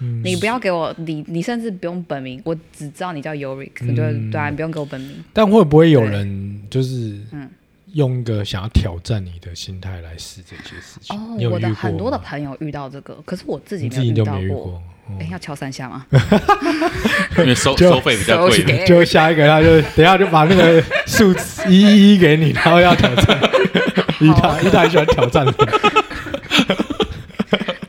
[0.00, 5.22] 嗯你不要给我你，你甚至不用本名，我只知道你叫 Yorick，、就嗯对啊，你不用给我本名。
[5.32, 7.48] 但会不会有人就是嗯
[7.92, 11.16] 用一个想要挑战你的心态来试这些事情？
[11.16, 14.66] 哦我的很多的朋友遇到这个，可是我自己自己都没有遇到过。
[14.66, 14.72] 没遇过。
[14.72, 14.82] 哦
[15.20, 16.06] 哎、要敲三下吗？
[17.36, 23.38] 因为收就收费比较贵就下一个，他就等一下就把那个数字一一一给你，然后要挑战。
[24.20, 25.54] 一他一他很喜欢挑战人，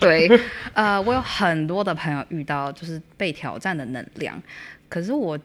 [0.05, 0.39] 对，
[0.73, 4.41] 呃，我有很多的朋友遇到就是被挑战的能量，
[4.87, 5.37] 可是我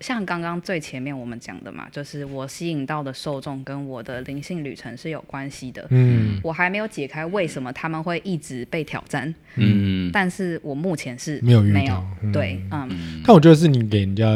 [0.00, 5.86] 像刚刚最前面我们讲的嘛，就是我吸引到的受众跟我的灵性旅程是有关系的。
[5.90, 14.26] 嗯，我还没有解开为什么他们会一直被挑战，嗯，但是我目前是没有遇没有到嗯对，嗯，但我觉得是你给人家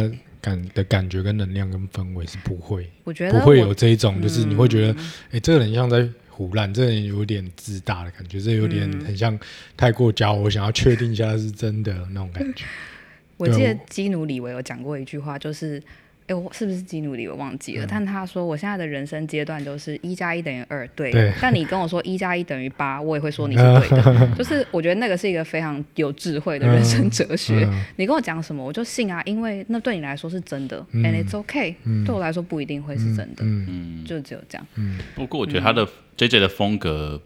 [0.41, 4.97] 感的感觉跟能量跟氛围是不会我觉得不会有这一种，就是你会觉得，
[5.33, 6.09] 哎、这个人像在
[6.39, 9.37] 胡乱，这人有点自大的感觉，这有点嗯很像
[9.77, 12.65] 太过骄傲，我想要确定一下是真的那种感觉。
[13.39, 15.83] 我记得基努里维有讲过一句话，就是，
[16.29, 17.87] 哎，我是不是基努里我忘记了？
[17.89, 21.11] 但他说我现在的人生阶段就是一加一等于二，对。
[21.11, 24.29] 对但你跟我说一加一等于八，我也会说你是对的。
[24.37, 27.65] 就是我觉得那个是一个非常有智慧的人生哲学。
[27.65, 34.67] 嗯 你跟我讲什么，我就信啊，因为那对你来说是真的、嗯 a n d it's okay、对我来说不一定会是真的，嗯嗯，就只有这样。
[34.77, 37.21] 嗯不过我觉得他的 J J 的风格，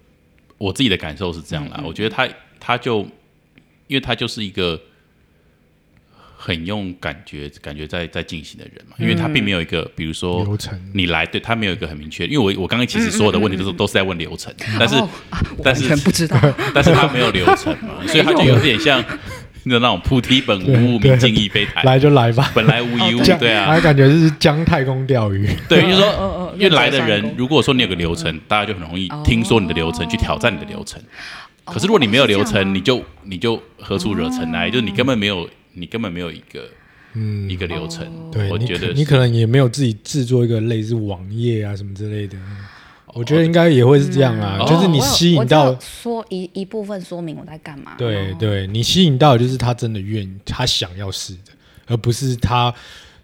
[0.58, 1.82] 我自己的感受是这样啦。
[1.84, 2.28] 我觉得他
[2.60, 3.00] 他就
[3.88, 4.80] 因为他就是一个
[6.44, 14.96] 很用感觉感觉在在进行的人嘛，因为他并没有一个比如说流程，你来对他没有一个很明确，因为我我刚刚其实所有的问题都是都是在问流程，但是
[15.62, 16.36] 但是不知道。
[16.74, 19.04] 但是他没有流程嘛，所以他就有点像
[19.62, 22.50] 那种菩提本无 物，明镜亦非台，来就来吧。
[22.52, 25.48] 本来无一物 对啊还，感觉是姜太公钓鱼。
[25.68, 31.00] 对，就是说因为来的人如果说你有个流程，大家就很容易听说你的流程，去挑战你的流程。
[31.64, 34.68] 可是如果你没有流程，你就你就何处惹尘埃？
[34.68, 36.68] 就是你根本没有，你根本没有一个
[37.14, 38.30] 嗯一，个流程。
[38.30, 42.36] 对你可你我觉得你可能也没有自己制作一个类似网页啊什么之类的。
[43.14, 47.92] 我觉得应该也会是这样啊，哦就是你吸引到说一一部分说明我在干嘛。
[47.92, 51.52] 哦对对，你吸引到的就是他真的愿意，他想要试的，
[51.88, 52.74] 而不是他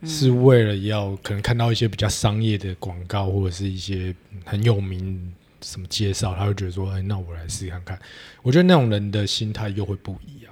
[0.05, 5.33] 是为了要可能看到一些比较商业的广告或者是一些很有名
[5.63, 7.99] 什么介绍，他会觉得说，哎，那我来试看看。
[8.43, 10.48] 我觉得那种人的心态又会不一样。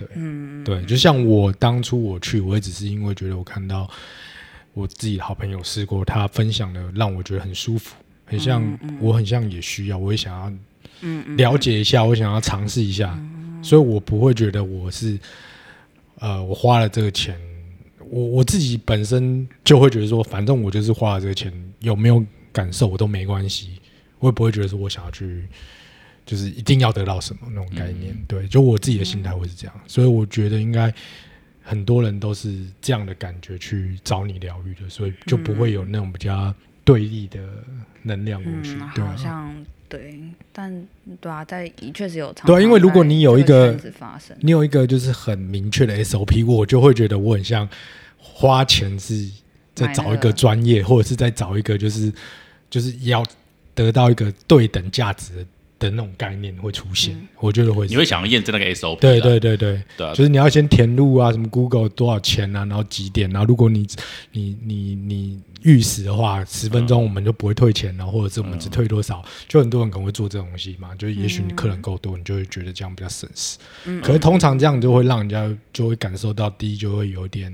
[0.00, 3.86] 对，嗯对，就像我当初我去，我也只是因为觉得我看到
[4.72, 10.50] 我自己的好朋友试过，他分享的让我觉得很舒服，很像、我很像也需要，我也想要
[11.36, 13.18] 了解一下，我想要尝试一下，
[13.62, 15.18] 所以我不会觉得我是
[16.18, 17.38] 呃，我花了这个钱，
[18.08, 23.80] 我我自己本身就会觉得说，反正我就是花了这个钱，有没有感受我都没关系，
[24.18, 25.46] 我也不会觉得说我想要去。
[26.26, 30.92] 就是一定要得到什么那种概念，对，就我自己的心态会是这样，所以我觉得应该
[31.62, 36.54] 很多人都是这样的感觉去找你疗愈的，所以就不会有那种比较
[36.84, 37.40] 对立的
[38.02, 38.52] 能量过
[38.94, 40.20] 对啊，好像对，
[40.52, 40.86] 但
[41.20, 43.76] 对啊，在确实有常对啊因为如果你有一个
[44.40, 47.68] 你有一个就是很明确的 SOP，我就会觉得我很像
[48.16, 49.28] 花钱是
[49.74, 52.12] 在找一个专业，或者是在找一个就是
[52.70, 53.24] 就是要
[53.74, 55.46] 得到一个对等价值的
[55.80, 60.14] 的那种概念会出现，我觉得会你会想要验证那个 SOP，对对对对，对啊。
[60.14, 63.86] 就是你要先填入啊，什么 Google 多少钱啊，然后几点，然后如果你
[64.30, 73.58] 你你你预时的话，十分钟我们就不会退钱，然后或者是我们只退多少，就很多人可能会做这种东西嘛，就也许你客人够多，你就会觉得这样比较省事。
[74.02, 77.50] 可是通常这样就会让人家就会感受到，第一就会有点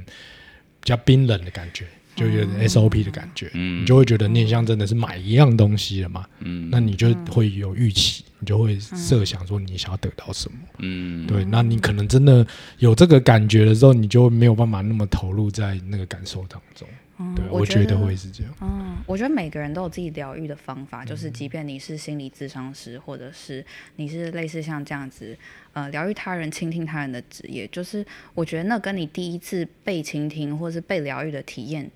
[0.80, 1.86] 比较冰冷的感觉。
[2.16, 3.82] 就有点 SOP 的感觉，嗯。
[3.82, 6.68] 你就会觉得念像真的是买一样东西了嘛，嗯。
[6.70, 10.58] 那你就会有预期，你就会设想说你想要得到什么。
[10.78, 12.44] 嗯，对，那你可能真的
[12.78, 16.88] 有这个感觉的时候，你就没有办法那么投入在那个感受当中。
[17.34, 18.52] 对，嗯我觉得得会是这样。
[18.60, 23.64] 嗯，我觉得每个人都有自己疗愈的方法，嗯就是即便你是心理咨商师，或者是
[23.96, 25.34] 你是类似像这样子，
[25.72, 31.90] 呃，疗愈他人、倾听他人的职业，就是我觉得那跟你第一次被倾听或是被疗愈的体验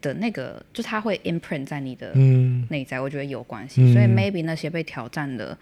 [0.00, 3.82] 的那个，就它会 imprint 在你的嗯内在，我觉得有关系。
[3.82, 5.56] 嗯所以 maybe 那些被挑战的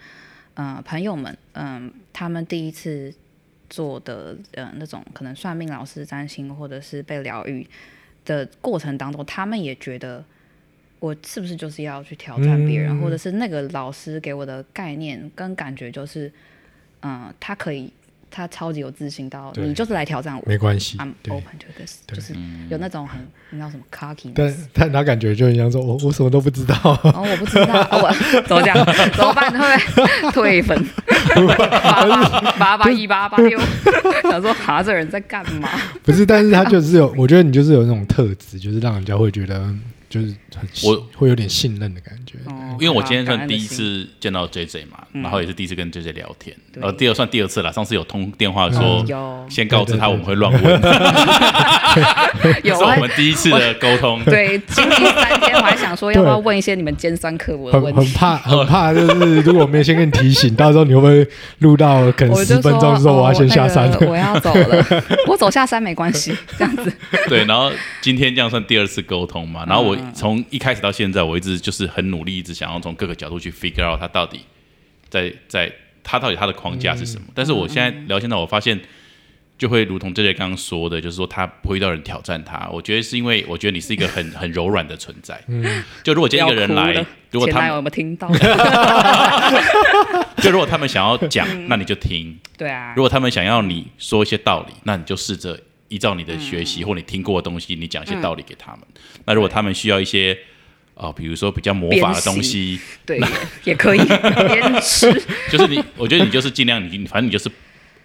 [0.55, 3.13] 呃朋友们，嗯、他们第一次
[3.69, 7.67] 做的呃那种可能算命老师占星或者是被疗愈
[8.25, 10.25] 的过程当中，他们也觉得
[11.01, 16.33] 我是不是就是要去挑战别人，嗯或者是那个老师给我的概念跟感觉就是，
[17.01, 17.93] 嗯、他可以。
[18.37, 22.35] 他超级有自信到，你就是来挑战我没关系，I'm，open to this，就是
[22.69, 23.19] 有那种很，
[23.49, 28.13] 你知道什么 cocky，但但他感觉就很像说，我我什么都不知道，哦，我不知道，哦、我
[28.47, 28.77] 怎么讲？
[29.15, 29.51] 怎么办？
[29.51, 30.77] 会不会退粉？
[31.35, 33.59] 八八八八一八八六，
[34.31, 35.69] 想说哈，这人在干嘛？
[36.05, 39.67] 不是，但是他就是有，我觉得你就是有那种特质，就是让人家会觉得
[40.09, 42.37] 就是很我会有点信任的感觉。
[42.47, 47.73] 哦因为我今天算第一次见到 J J 嘛，然后也是第一次跟 J J 聊天，对然后第二算第二次了。
[47.73, 49.03] 上次有通电话说
[49.49, 54.23] 先告知他我们会乱问，这 有是我们第一次的沟通。
[54.25, 58.01] 对，经历三天，我还想说要不要问一些你们尖酸刻薄的很问题。
[58.01, 61.27] 很怕，很怕，就是如果没有先跟你提醒，到时候你会不会
[61.61, 63.97] 录到可能十分钟之后哦我要先下山那？
[63.97, 64.87] 个我要走了，
[65.29, 66.93] 我走下山没关系，这样子。
[67.29, 67.73] 对，然后
[68.03, 74.41] 今天这样算第二次沟通嘛，然后我嗯从一开始到现在，我一直就是很努力，一直想要从各个角度去 figure out 他到底
[75.09, 75.71] 在在
[76.03, 77.27] 他到底他的框架是什么。
[77.35, 78.79] 但是我现在聊现在，我发现
[79.59, 82.69] 就会如同这些刚刚说的，就是说他不会遇到人挑战他。
[82.73, 85.41] 我觉得是因为我觉得你是一个很 很柔软的存在。
[85.49, 88.29] 嗯，就如果今天一个人来如果他们有没有听到？
[90.43, 95.59] 就如果他们想要讲，那你就听；对啊如，果他们想要你说一些道理，那你就试着
[95.89, 98.81] 依照你的学习或你听过的东西，你讲一些道理给他们。
[99.25, 100.37] 那如果他们需要一些
[100.95, 103.21] 哦，比如说比较魔法的东西，对，
[103.65, 103.99] 也可以。
[105.51, 107.51] 就是你，我觉得你就是尽量你，反正你就是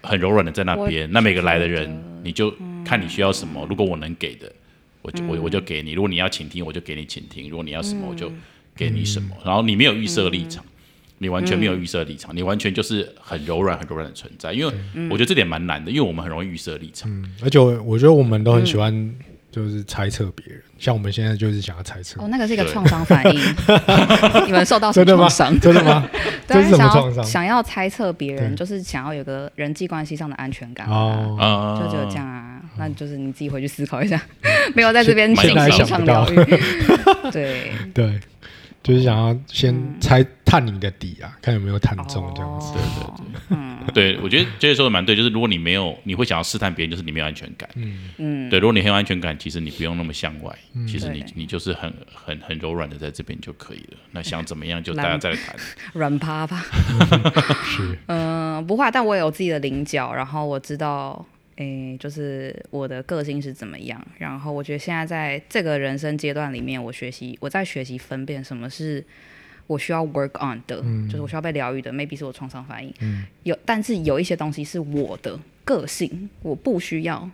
[0.02, 1.10] 很柔软的在那边。
[1.10, 2.54] 那每个来的人，你就
[2.84, 3.66] 看你需要什么。
[3.68, 4.52] 如果我能给的，
[5.00, 8.30] 我就我我就给你；如果你要倾听，我就给你倾听；如果你要什么，我就
[8.76, 9.34] 给你什么。
[9.44, 10.64] 然后你没有预设立场，
[11.22, 14.52] 你完全没有预设立场，你完全就是很柔软、很柔软的存在。
[14.52, 14.74] 因为
[15.08, 17.10] 我觉得这点蛮难的，因为我们很容易预设立场。
[17.10, 19.14] 嗯，而且我我觉得我们都很喜欢
[19.50, 23.40] 就是猜测别人，像我们现在就是想要猜测哦，，那个是一个创伤反应，
[24.46, 25.24] 你们受到什真的吗？
[25.24, 25.60] 么创伤？
[25.60, 26.08] 真的吗？
[26.48, 26.94] 对啊，这是想？
[26.94, 30.92] 要想要猜测别人，就是想要有个人际关系上的安全感啊。
[30.92, 34.20] 哦，啊就只有这样啊，那就是你自己回去思考一下，
[34.74, 36.60] 没有在这边进行想不到上疗愈。
[37.30, 38.20] 对，对，
[38.82, 42.72] 就是想要先嗯猜探你的底啊，看有没有探中这样子。
[42.74, 43.14] 哦
[43.50, 47.68] 嗯对，我觉得这些说的蛮对，就是如果你没有，你会想要试探别人，就是你没有安全感。
[47.74, 50.56] 嗯嗯，对，如果你很有安全感，其实你不用那么向外，
[50.86, 53.98] 其实你你就是很很很柔软的在这边就可以了。
[54.12, 55.56] 那想怎么样就大家再来谈。
[55.94, 56.58] 软趴趴。
[57.64, 61.26] 是， 嗯，不会啊，但我也有自己的棱角，然后我知道，
[61.56, 64.04] 诶，就是我的个性是怎么样。
[64.18, 69.04] 然后我觉得现在在这个人生阶段里面，我学习，我在学习分辨什么是
[69.66, 72.92] 我需要 work on 的，就是我需要被疗愈的，maybe 是我创伤反应。
[73.42, 77.28] 有，但是有一些东西是我的个性，我不需要。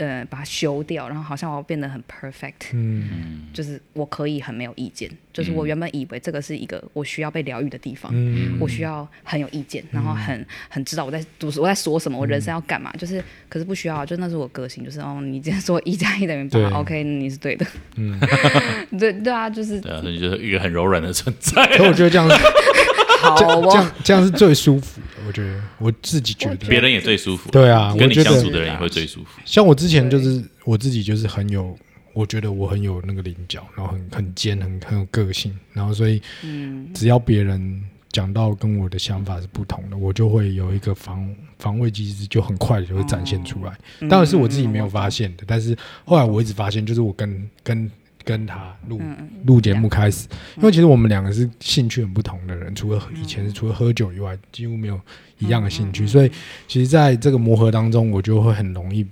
[0.00, 3.42] 呃，把它修掉，然后好像我要变得很 perfect，嗯。
[3.52, 8.56] 就是我可以很没有意见，就是我原本以为这个是一个我需要被疗愈的地方，嗯。
[8.58, 18.18] 我需要很有意见，然后很很知道我在读我在说什么，我人生要干嘛，就是可是不需要，就那是我个性，就是哦，你今天说一加一等于八，OK，你是对的，嗯，
[18.98, 21.66] 对对啊，就是对啊，你就是一个很柔软的存在。
[21.76, 22.26] 可我觉得这样
[23.30, 26.56] 好这样这哦，样这样是最舒服的，我觉得我自己觉得。
[26.68, 27.50] 别人也最舒服。
[27.50, 29.40] 对啊，跟你我觉得相处的人也会最舒服。
[29.44, 31.76] 像我之前就是我自己就是很有，
[32.12, 43.72] 我觉得我很有那个棱角，然后很很尖，很很有个性，然后所以嗯只要别人讲到跟我的想法是不同的，我就会有一个防防卫机制，就很快的就会展现出来。
[44.00, 47.90] 嗯当然是我自己没有发现的，但是后来我一直发现，就是我跟跟
[48.24, 55.00] 跟他录嗯录节目开始，因为其实我们两个是兴趣很不同的人，除了以前是除了喝酒以外，几乎没有
[55.38, 56.30] 一样的兴趣，所以
[56.68, 59.06] 其实在这个磨合当中，我就会很容易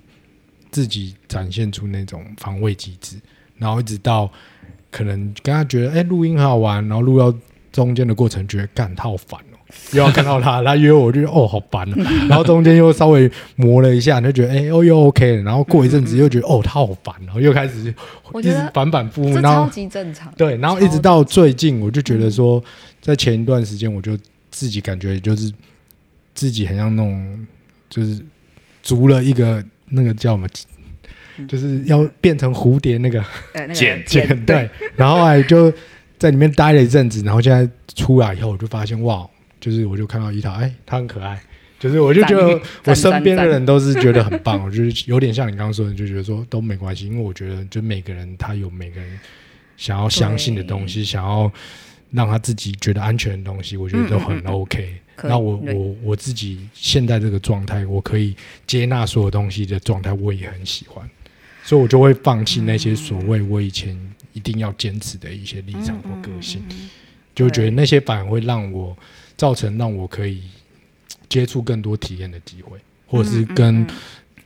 [0.71, 3.17] 自己展现出那种防卫机制，
[3.57, 4.31] 然后一直到
[4.91, 7.35] 可能跟他觉得哎录音很好玩，然后录到
[7.73, 9.41] 中间的过程觉得干他好烦。
[9.41, 9.48] 哦。
[9.93, 11.95] 又要看到他，他约我，我就哦好烦哦，
[12.29, 17.95] 然后中间又稍微磨了一下，就觉得哎哦又 OK 了，然后过一阵子又觉得哦他好烦，然后又开始
[18.35, 22.63] 一直反反复复，这然后超级正常，对，然后一直到最近，我就觉得说，
[23.01, 24.17] 在前一段时间，我就
[24.51, 25.53] 自己感觉就是
[26.35, 27.47] 自己很像那种，
[27.91, 28.21] 就是
[28.83, 30.49] 足了一个那个叫什么，
[31.47, 33.21] 就是要变成蝴蝶那个
[33.53, 34.05] 呃那个 剪。
[34.07, 35.73] 茧，对，然后还就
[36.19, 39.25] 在里面待了一阵子，然后现在出来以后，我就发现哇，
[39.61, 41.41] 就是我就看到伊塔，哎，他很可爱。
[41.79, 49.21] 就是我就觉得 我身边的人都是觉得很棒， 我就是有点像你刚刚说的，就觉得说都没关系，因为我觉得就每个人他有每个人
[49.77, 51.51] 想要相信的东西，想要
[52.11, 54.53] 让他自己觉得安全的东西，我觉得都很嗯嗯嗯。
[54.55, 54.95] OK。
[55.23, 58.37] 那我我我自己现在这个状态，我可以
[58.67, 61.09] 接纳所有东西的状态，我也很喜欢，
[61.65, 63.97] 所以我就会放弃那些所谓我以前
[64.33, 66.63] 一定要坚持的一些立场或个性，
[67.35, 68.97] 就觉得那些反而会让我
[69.39, 70.43] 造成让我可以
[71.31, 73.87] 接触更多体验的机会，或者是嗯跟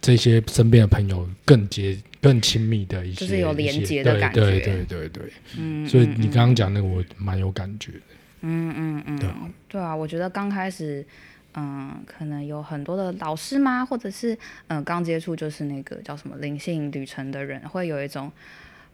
[0.00, 4.40] 这些身边的朋友更接更亲密的一些，就是有连接的感觉。
[4.40, 5.32] 对对对对对。
[5.56, 7.98] 嗯，所以嗯你刚刚讲那个，我蛮有感觉的。
[8.42, 9.28] 嗯嗯嗯，对
[9.68, 11.06] 对啊，我觉得刚开始，
[11.54, 14.36] 嗯，可能有很多的老师吗，或者是
[14.66, 18.30] 嗯刚接触就是那个叫什么灵性旅程的人，会有一种，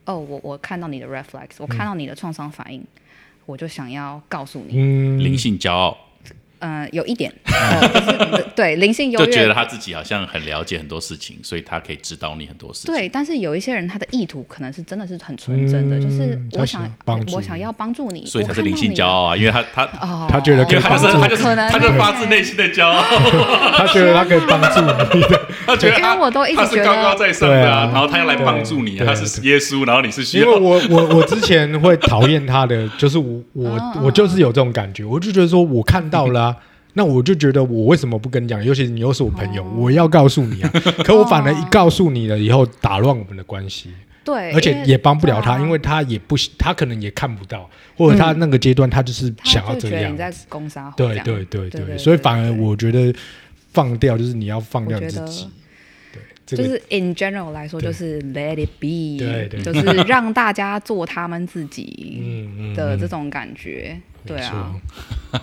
[0.04, 2.86] 哦，我我看到你的 reflex，我看到你的创伤反应，
[3.48, 5.96] 我就想要告诉你，嗯，灵性骄傲，
[6.60, 9.26] 嗯，有一点，呃， 对灵性优越。
[9.26, 9.54] 就觉得。
[9.58, 12.94] 他自己好像很了解很多事情，所以他可以指导你很多事情。
[12.94, 21.06] 对，但是有一些人他的意图可能是真的是很纯真的，就是我想想帮我想要帮助你，所以他是灵性骄傲啊，因为他他哦，他觉得可以是帮助。
[21.20, 23.02] 他就是可能他就发自内心的骄傲，
[23.76, 36.47] 他觉得他可以帮助你的，他觉得他因为我都一直他是觉得高高在上的对啊，啊然后他要来帮助你，对他是耶稣，然后你是需因为我我我之前会讨厌他的，就是我我嗯 我就是有这种感觉，我就觉得说我看到了啊，
[36.98, 38.58] 那我就觉得我为什么不跟你讲？
[38.64, 40.68] 尤其是你又是我朋友，我要告诉你啊。
[41.06, 43.90] 可我反而一告诉你了以后，打乱我们的关系，
[44.24, 50.16] 对，而且也帮不了他，因为他也不，他可能也看不到，或者他那个阶段他就是想要这样你。
[50.16, 53.14] 在攻杀，对对对对对所以反而我觉得
[53.72, 55.48] 放掉就是你要放掉自己。
[56.46, 64.00] 就是 in general 来说，就是 let it be，对对就是让大家做他们自己 嗯嗯嗯的这种感觉。
[64.28, 64.80] 对啊，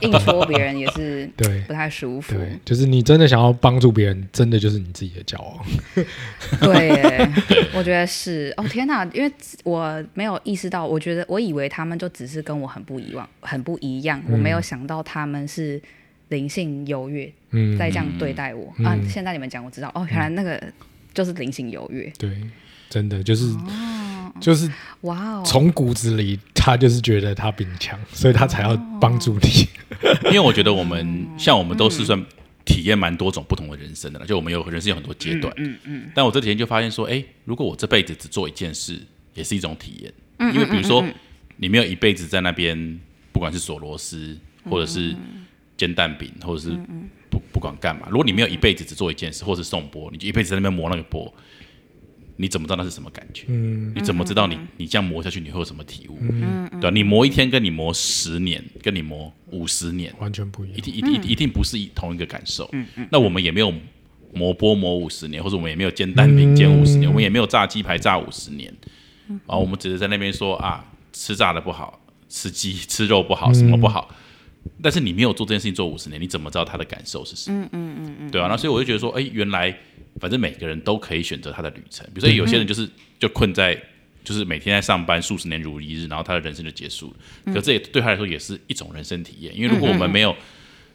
[0.02, 2.34] 硬说别人也是 对不太舒服。
[2.34, 5.66] 对，就是你真的想要帮助别人，真的就是你自己的骄傲。
[6.62, 7.30] 对耶，
[7.74, 8.54] 我觉得是。
[8.58, 9.32] 哦天哪，因为
[9.64, 14.22] 我没有意识到，我觉得我以为他们就只是跟我很不一样，很不一样。
[14.30, 15.82] 我没有想到他们是
[16.30, 18.98] 灵性优越，嗯，在这样对待我、嗯啊。
[19.08, 20.62] 现在你们讲，我知道哦，原来那个
[21.14, 22.12] 就是灵性优越。
[22.18, 22.30] 对，
[22.90, 23.46] 真的就是
[24.40, 24.70] 就是
[25.02, 29.68] 哇哦，从骨子里，他就是觉得他比你强，所以他才要帮助你。
[30.26, 32.24] 因为我觉得我们像我们都是算
[32.66, 35.54] 体验蛮多种不同的人生的了，就我们有人生有很多阶段。
[35.58, 36.12] 嗯嗯。
[36.14, 39.00] 但我这几天就发现说，哎，如果我这辈子只做一件事，
[39.34, 40.14] 也是一种体验。
[40.40, 40.54] 嗯。
[40.54, 41.04] 因为比如说，
[41.58, 43.00] 你没有一辈子在那边，
[43.32, 44.38] 不管是锁螺丝，
[44.70, 45.16] 或者是
[45.78, 46.72] 煎蛋饼，或者是
[47.30, 51.32] 不不管干嘛，如果你没有一辈子只做一件事，或是送钵，你就一辈子在那边磨那个钵。
[52.38, 53.46] 你怎么知道那是什么感觉？
[53.48, 56.18] 嗯你怎么知道你你这样磨下去你会有什么体悟？
[56.80, 60.78] 对吧、你磨一天跟你磨十年，跟你磨五十年，完全不一样。
[60.78, 62.70] 一定一定一定一定不是一同一个感受。
[63.10, 63.74] 那我们也没有
[64.34, 68.74] 磨波磨五十年，或者我们也没有煎蛋饼煎五十年，我们也没有炸鸡排炸五十年。
[69.28, 74.14] 然后我们只是在那边说啊，吃炸的不好，吃鸡吃肉不好，什么不好。
[74.82, 77.64] 但是你没有做这件事情做五十年，你怎么知道他的感受是什么？
[77.64, 78.48] 嗯嗯嗯嗯，对啊。
[78.50, 79.76] 那所以我就觉得说，哎，原来
[80.20, 82.06] 反正每个人都可以选择他的旅程。
[82.08, 82.90] 比如说有些人就是
[83.20, 83.80] 就困在。
[84.24, 87.54] 就是每天在上班数十年如一日，然后他的人生就结束了。
[87.54, 90.36] 可这也对他来说也是一种人生体验，因为如果我们没有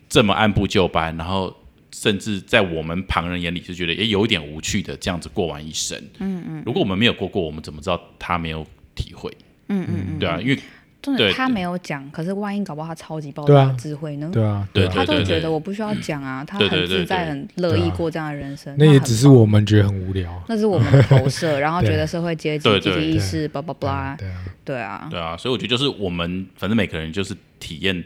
[0.09, 1.57] 这么按部就班，然后
[1.93, 5.97] 甚至在我们旁人眼里就觉得也有一点无趣的这样子过完一生。
[6.18, 8.66] 嗯嗯，如果我们没有过过，我们怎么知道他没有
[8.97, 9.31] 体会？
[9.68, 10.59] 嗯嗯对啊，因为
[11.03, 14.30] 真的对他没有讲，可是万一搞不好他超级爆炸的智慧呢？
[14.32, 18.74] 对啊，啊，对啊他都觉得我不需要讲啊，他对对对很自在、很乐意过这样的人生。
[18.78, 20.42] 那也只是我们觉得很无聊。
[20.48, 28.05] 那是我们的投射，然后 觉得社会阶级、阶级意识，巴拉巴拉，对啊，对啊，对啊，所以我觉得就是我们反正每个人就是体验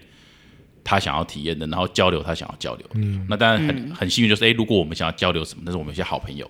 [0.84, 2.94] 他想要体验的，然后交流他想要交流的。
[2.94, 6.48] 嗯，那当然很、很幸运，就是哎，如果我们想要交流什么，但是我们有些好朋友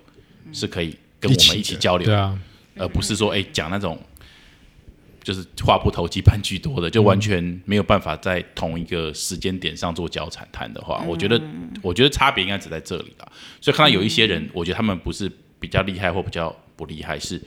[0.51, 2.37] 是可以跟我们一起交流对啊，
[2.77, 3.97] 而不是说哎讲那种
[5.25, 11.41] 就是话不投机半句多的，就完全没有办法在同一个时间点上做交谈谈的话，我觉得
[11.81, 13.31] 我觉得差别应该只在这里了。
[13.59, 15.27] 所以看到有一些人，我觉得他们不是
[15.59, 17.41] 比较厉害或比较不厉害，是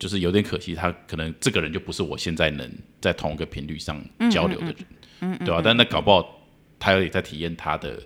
[0.00, 2.68] 就是有点可惜，他可能这个人就不是我现在能
[3.00, 4.76] 在同一个频率上交流的人，
[5.20, 6.42] 嗯对吧、但那搞不好
[6.80, 8.02] 他也在体验他的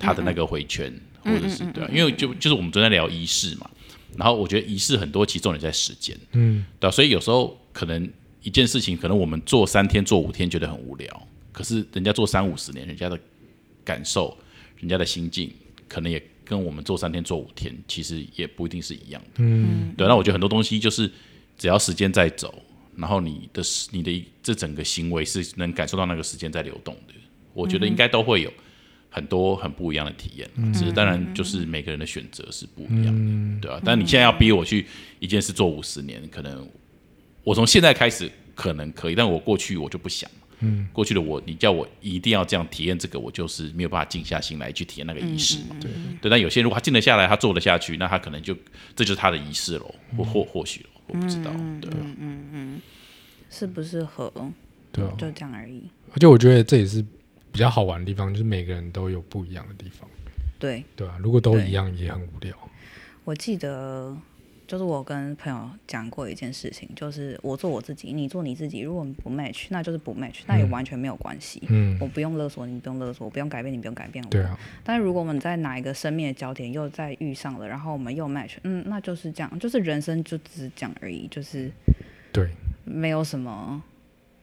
[0.00, 0.92] 他的那个回圈，
[1.22, 3.70] 或者是对啊，因为就就是我们昨天聊仪式嘛，
[4.16, 8.10] 然后我觉得仪式很多其实重点在时间，嗯，对啊，所以有时候可能
[8.42, 13.16] 一件事情，可能我们做三天、做五天觉得很无聊，可是人家做三五十年，人家的
[13.84, 14.36] 感受、
[14.80, 15.48] 人家的心境，
[15.86, 19.28] 可能也跟我们做三天、做五天，其实也不一定是一样的。
[19.36, 20.08] 嗯，对。
[20.08, 21.08] 那我觉得很多东西就是
[21.56, 22.60] 只要时间在走，
[22.96, 23.62] 然后你的
[23.92, 27.14] 你的这整个行为是能感受到那个时间在流动的，
[27.54, 28.52] 我觉得应该都会有
[29.08, 30.50] 很多很不一样的体验。
[30.72, 34.84] 只是当然就是每个人的选择是不一样的，对吧、但你现在要逼我去
[35.20, 36.68] 一件事做五十年，可能
[37.48, 40.30] 我从现在开始可能可以，但我过去我就不想。
[40.60, 45.76] 嗯，过去的我，你叫我一定要这样体验这个，我就是没有办法静下心来去体验那个仪式嘛。
[45.80, 45.90] 对
[46.20, 48.54] 对，但有些人如果他静得下来，他做得下去，那他可能就
[48.94, 51.50] 这就是他的仪式喽，或或或许咯我不知道。
[51.80, 52.80] 对，嗯嗯
[53.48, 54.30] 适不适合，
[54.92, 55.14] 对啊。
[55.16, 55.84] 就这样而已。
[56.12, 57.02] 而且我觉得这也是
[57.50, 60.06] 比较好玩的地方，就是每个人都有不一样的地方，
[60.58, 62.52] 对，对啊、如果都一样，也很无聊。
[63.24, 64.16] 我记得，
[64.68, 68.80] 就是我跟朋友讲过一件事情，就是我做我自己，你做你自己。
[68.80, 71.62] 如果不 match，那就是不 match，那也完全没有关系。
[71.68, 74.28] 嗯我，不用勒索你，不用勒索我，不用改变你，不用改变我。
[74.30, 81.70] 对啊，但是如果我们在哪一个生命的焦点又再遇上了，然后我们又 match，嗯，那就是这样，就是人生就只是这样而已，就是
[82.30, 82.50] 对，
[82.84, 83.82] 没有什么。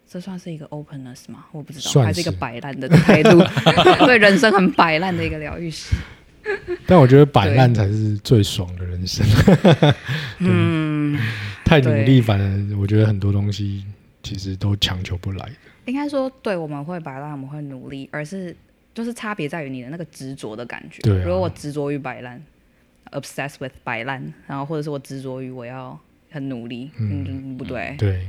[0.08, 1.46] 这算是一个 openness 吗？
[1.52, 3.40] 我不知道，算还是一个摆烂的态度，
[4.06, 5.96] 对人生很摆烂的一个疗愈师。
[6.86, 9.26] 但我觉得摆烂才是最爽的人生。
[10.40, 11.20] 嗯，
[11.64, 13.84] 太努力，反而我觉得很多东西
[14.22, 15.54] 其实都强求不来的。
[15.86, 18.56] 应该说，对，我们会摆烂，我们会努力，而是
[18.94, 21.02] 就是差别在于你的那个执着的感觉。
[21.02, 22.42] 对啊如果我执着于摆烂
[23.12, 26.00] ，obsessed with 摆烂，然后或者是我执着于我要
[26.32, 28.26] 很努力，嗯，不对，对，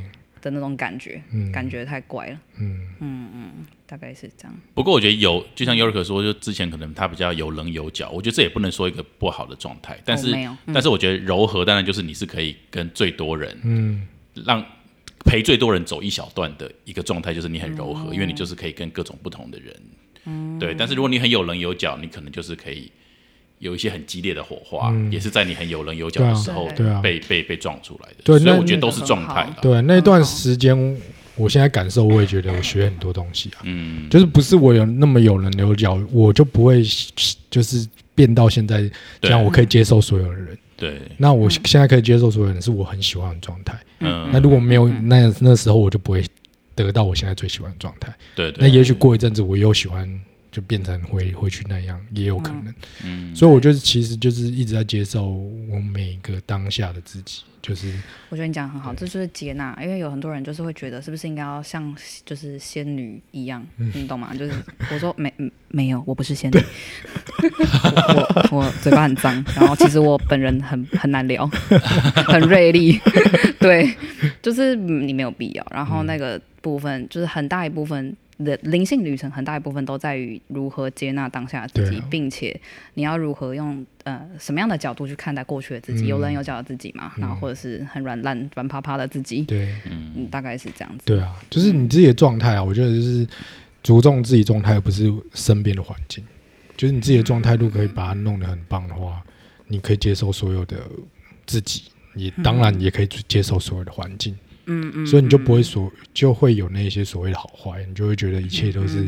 [0.47, 1.51] 的那种感觉，嗯。
[1.51, 2.87] 感觉太怪了，嗯。
[3.01, 4.57] 嗯嗯大概是这样。
[4.75, 10.73] 不过我觉得有，就像 York 说，就之前可能他比较有棱有角，我觉得这也不能说一个不好的状态，但是、哦嗯。
[10.73, 14.07] 但是我觉得柔和当然就是你是可以跟最多人嗯。
[14.45, 14.65] 让
[15.25, 17.95] 陪最多人走一小段的一个状态，就是你很柔哦。
[17.95, 19.75] 和，因为你就是可以跟各种不同的人，
[20.25, 20.59] 嗯。
[20.59, 20.75] 对。
[20.75, 22.91] 但是如果你很有棱有角，你可能就是可以
[23.59, 28.17] 有一些很激烈的火花，嗯也是在你很有棱有角的时候对啊被被被撞出来的。
[28.25, 29.49] 对那所以我觉得都是状态。
[29.63, 30.77] 对，那段时间
[31.37, 36.83] 我现在感受，我也觉得我学很多东西啊，嗯，就是不是我有那么有棱有角，我就不会
[37.51, 38.91] 就是变到现在
[39.21, 40.59] 这样，我可以接受所有的人。
[40.79, 43.75] 对，那我现在可以接受所有人，是我很喜欢的状态。
[44.01, 46.23] 嗯，那如果没有那那时候，我就不会
[46.75, 48.15] 得到我现在最喜欢的状态。
[48.35, 50.07] 对对，那也许过一阵子，我又喜欢，
[50.57, 52.75] 就变成回回去那样，也有可能。
[53.05, 57.93] 嗯，所以我就是其实就是一直在接受我每个当下的自己，就是
[58.31, 61.95] 我觉得你讲得很好，这就是接纳，因为有很多人就是会觉得是不是应该要像
[62.25, 64.33] 就是仙女一样，你懂吗？
[64.35, 64.53] 就是
[64.91, 66.57] 我说没嗯没有，我不是仙女，
[68.15, 71.47] 我我我嘴巴很脏，然后其实我本人很很难聊，
[72.27, 72.99] 很锐利，
[73.61, 73.95] 对，
[74.41, 75.67] 就是嗯你没有必要。
[75.71, 78.17] 然后那个部分就是很大一部分。
[78.45, 82.59] 的灵性旅程很大一部分都在于如何接纳当下自己，啊并且
[82.95, 91.05] 你要如何用呃什么样的角度去看待过去的自己，嗯有棱有角的自己嘛，然后或者是很软烂、软趴趴的自己，对嗯，大概是这样子。
[91.07, 92.63] 对啊，就是你自己的状态啊。
[92.63, 93.27] 我觉得就是
[93.83, 96.25] 注重自己状态，而不是身边的环境。
[96.77, 99.23] 就是你自己的状态，如果可以把它弄得很棒的话，
[99.67, 100.77] 你可以接受所有的
[101.47, 104.35] 自己，你当然也可以接受所有的环境。
[104.35, 109.07] 嗯嗯嗯，所以你就不会所就会有那些所谓的好坏，你就会觉得一切都是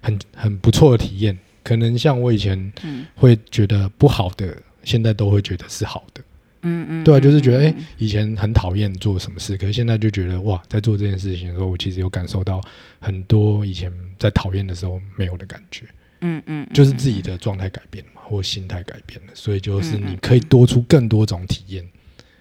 [0.00, 1.36] 很很不错的体验。
[1.62, 6.22] 可能像我以前嗯会觉得不好的，现在都会觉得是好的。
[6.62, 12.60] 嗯嗯，对啊，就是觉得哎、诶以前很讨厌做什么事，可是现在就觉得哇，在做这件事情的时候，我其实有感受到
[12.98, 15.86] 很多以前在讨厌的时候没有的感觉。
[16.22, 21.86] 嗯嗯，就是自己的状态改变了嘛，或心态改变了，所以就是你可以多出更多种体验。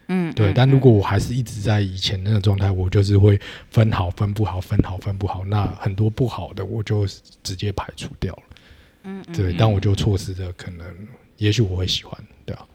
[0.08, 3.39] 嗯，对，但如果我还是一直在以前那个状态，我就是会
[3.70, 7.08] 分好分不好，分好分不好，那很多不好的我就
[7.41, 8.43] 直接排除掉了。
[9.03, 10.86] 嗯对，但我就错失了可能，
[11.38, 12.68] 也许我会喜欢，对啊，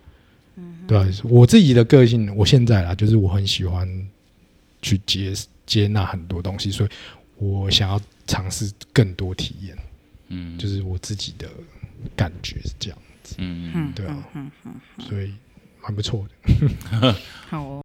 [0.87, 3.89] 对啊，我自己的个性，我现在啦，就是我很喜欢
[4.83, 5.33] 去接
[5.67, 6.91] 接纳很多东西，所以
[7.37, 9.77] 我想要尝试更多体验，
[10.29, 11.49] 嗯，就是我自己的
[12.15, 12.99] 感觉是这样，
[13.39, 14.75] 嗯，嗯对啊嗯嗯，
[15.09, 15.33] 所以
[15.83, 17.15] 蛮不错的。
[17.49, 17.63] 好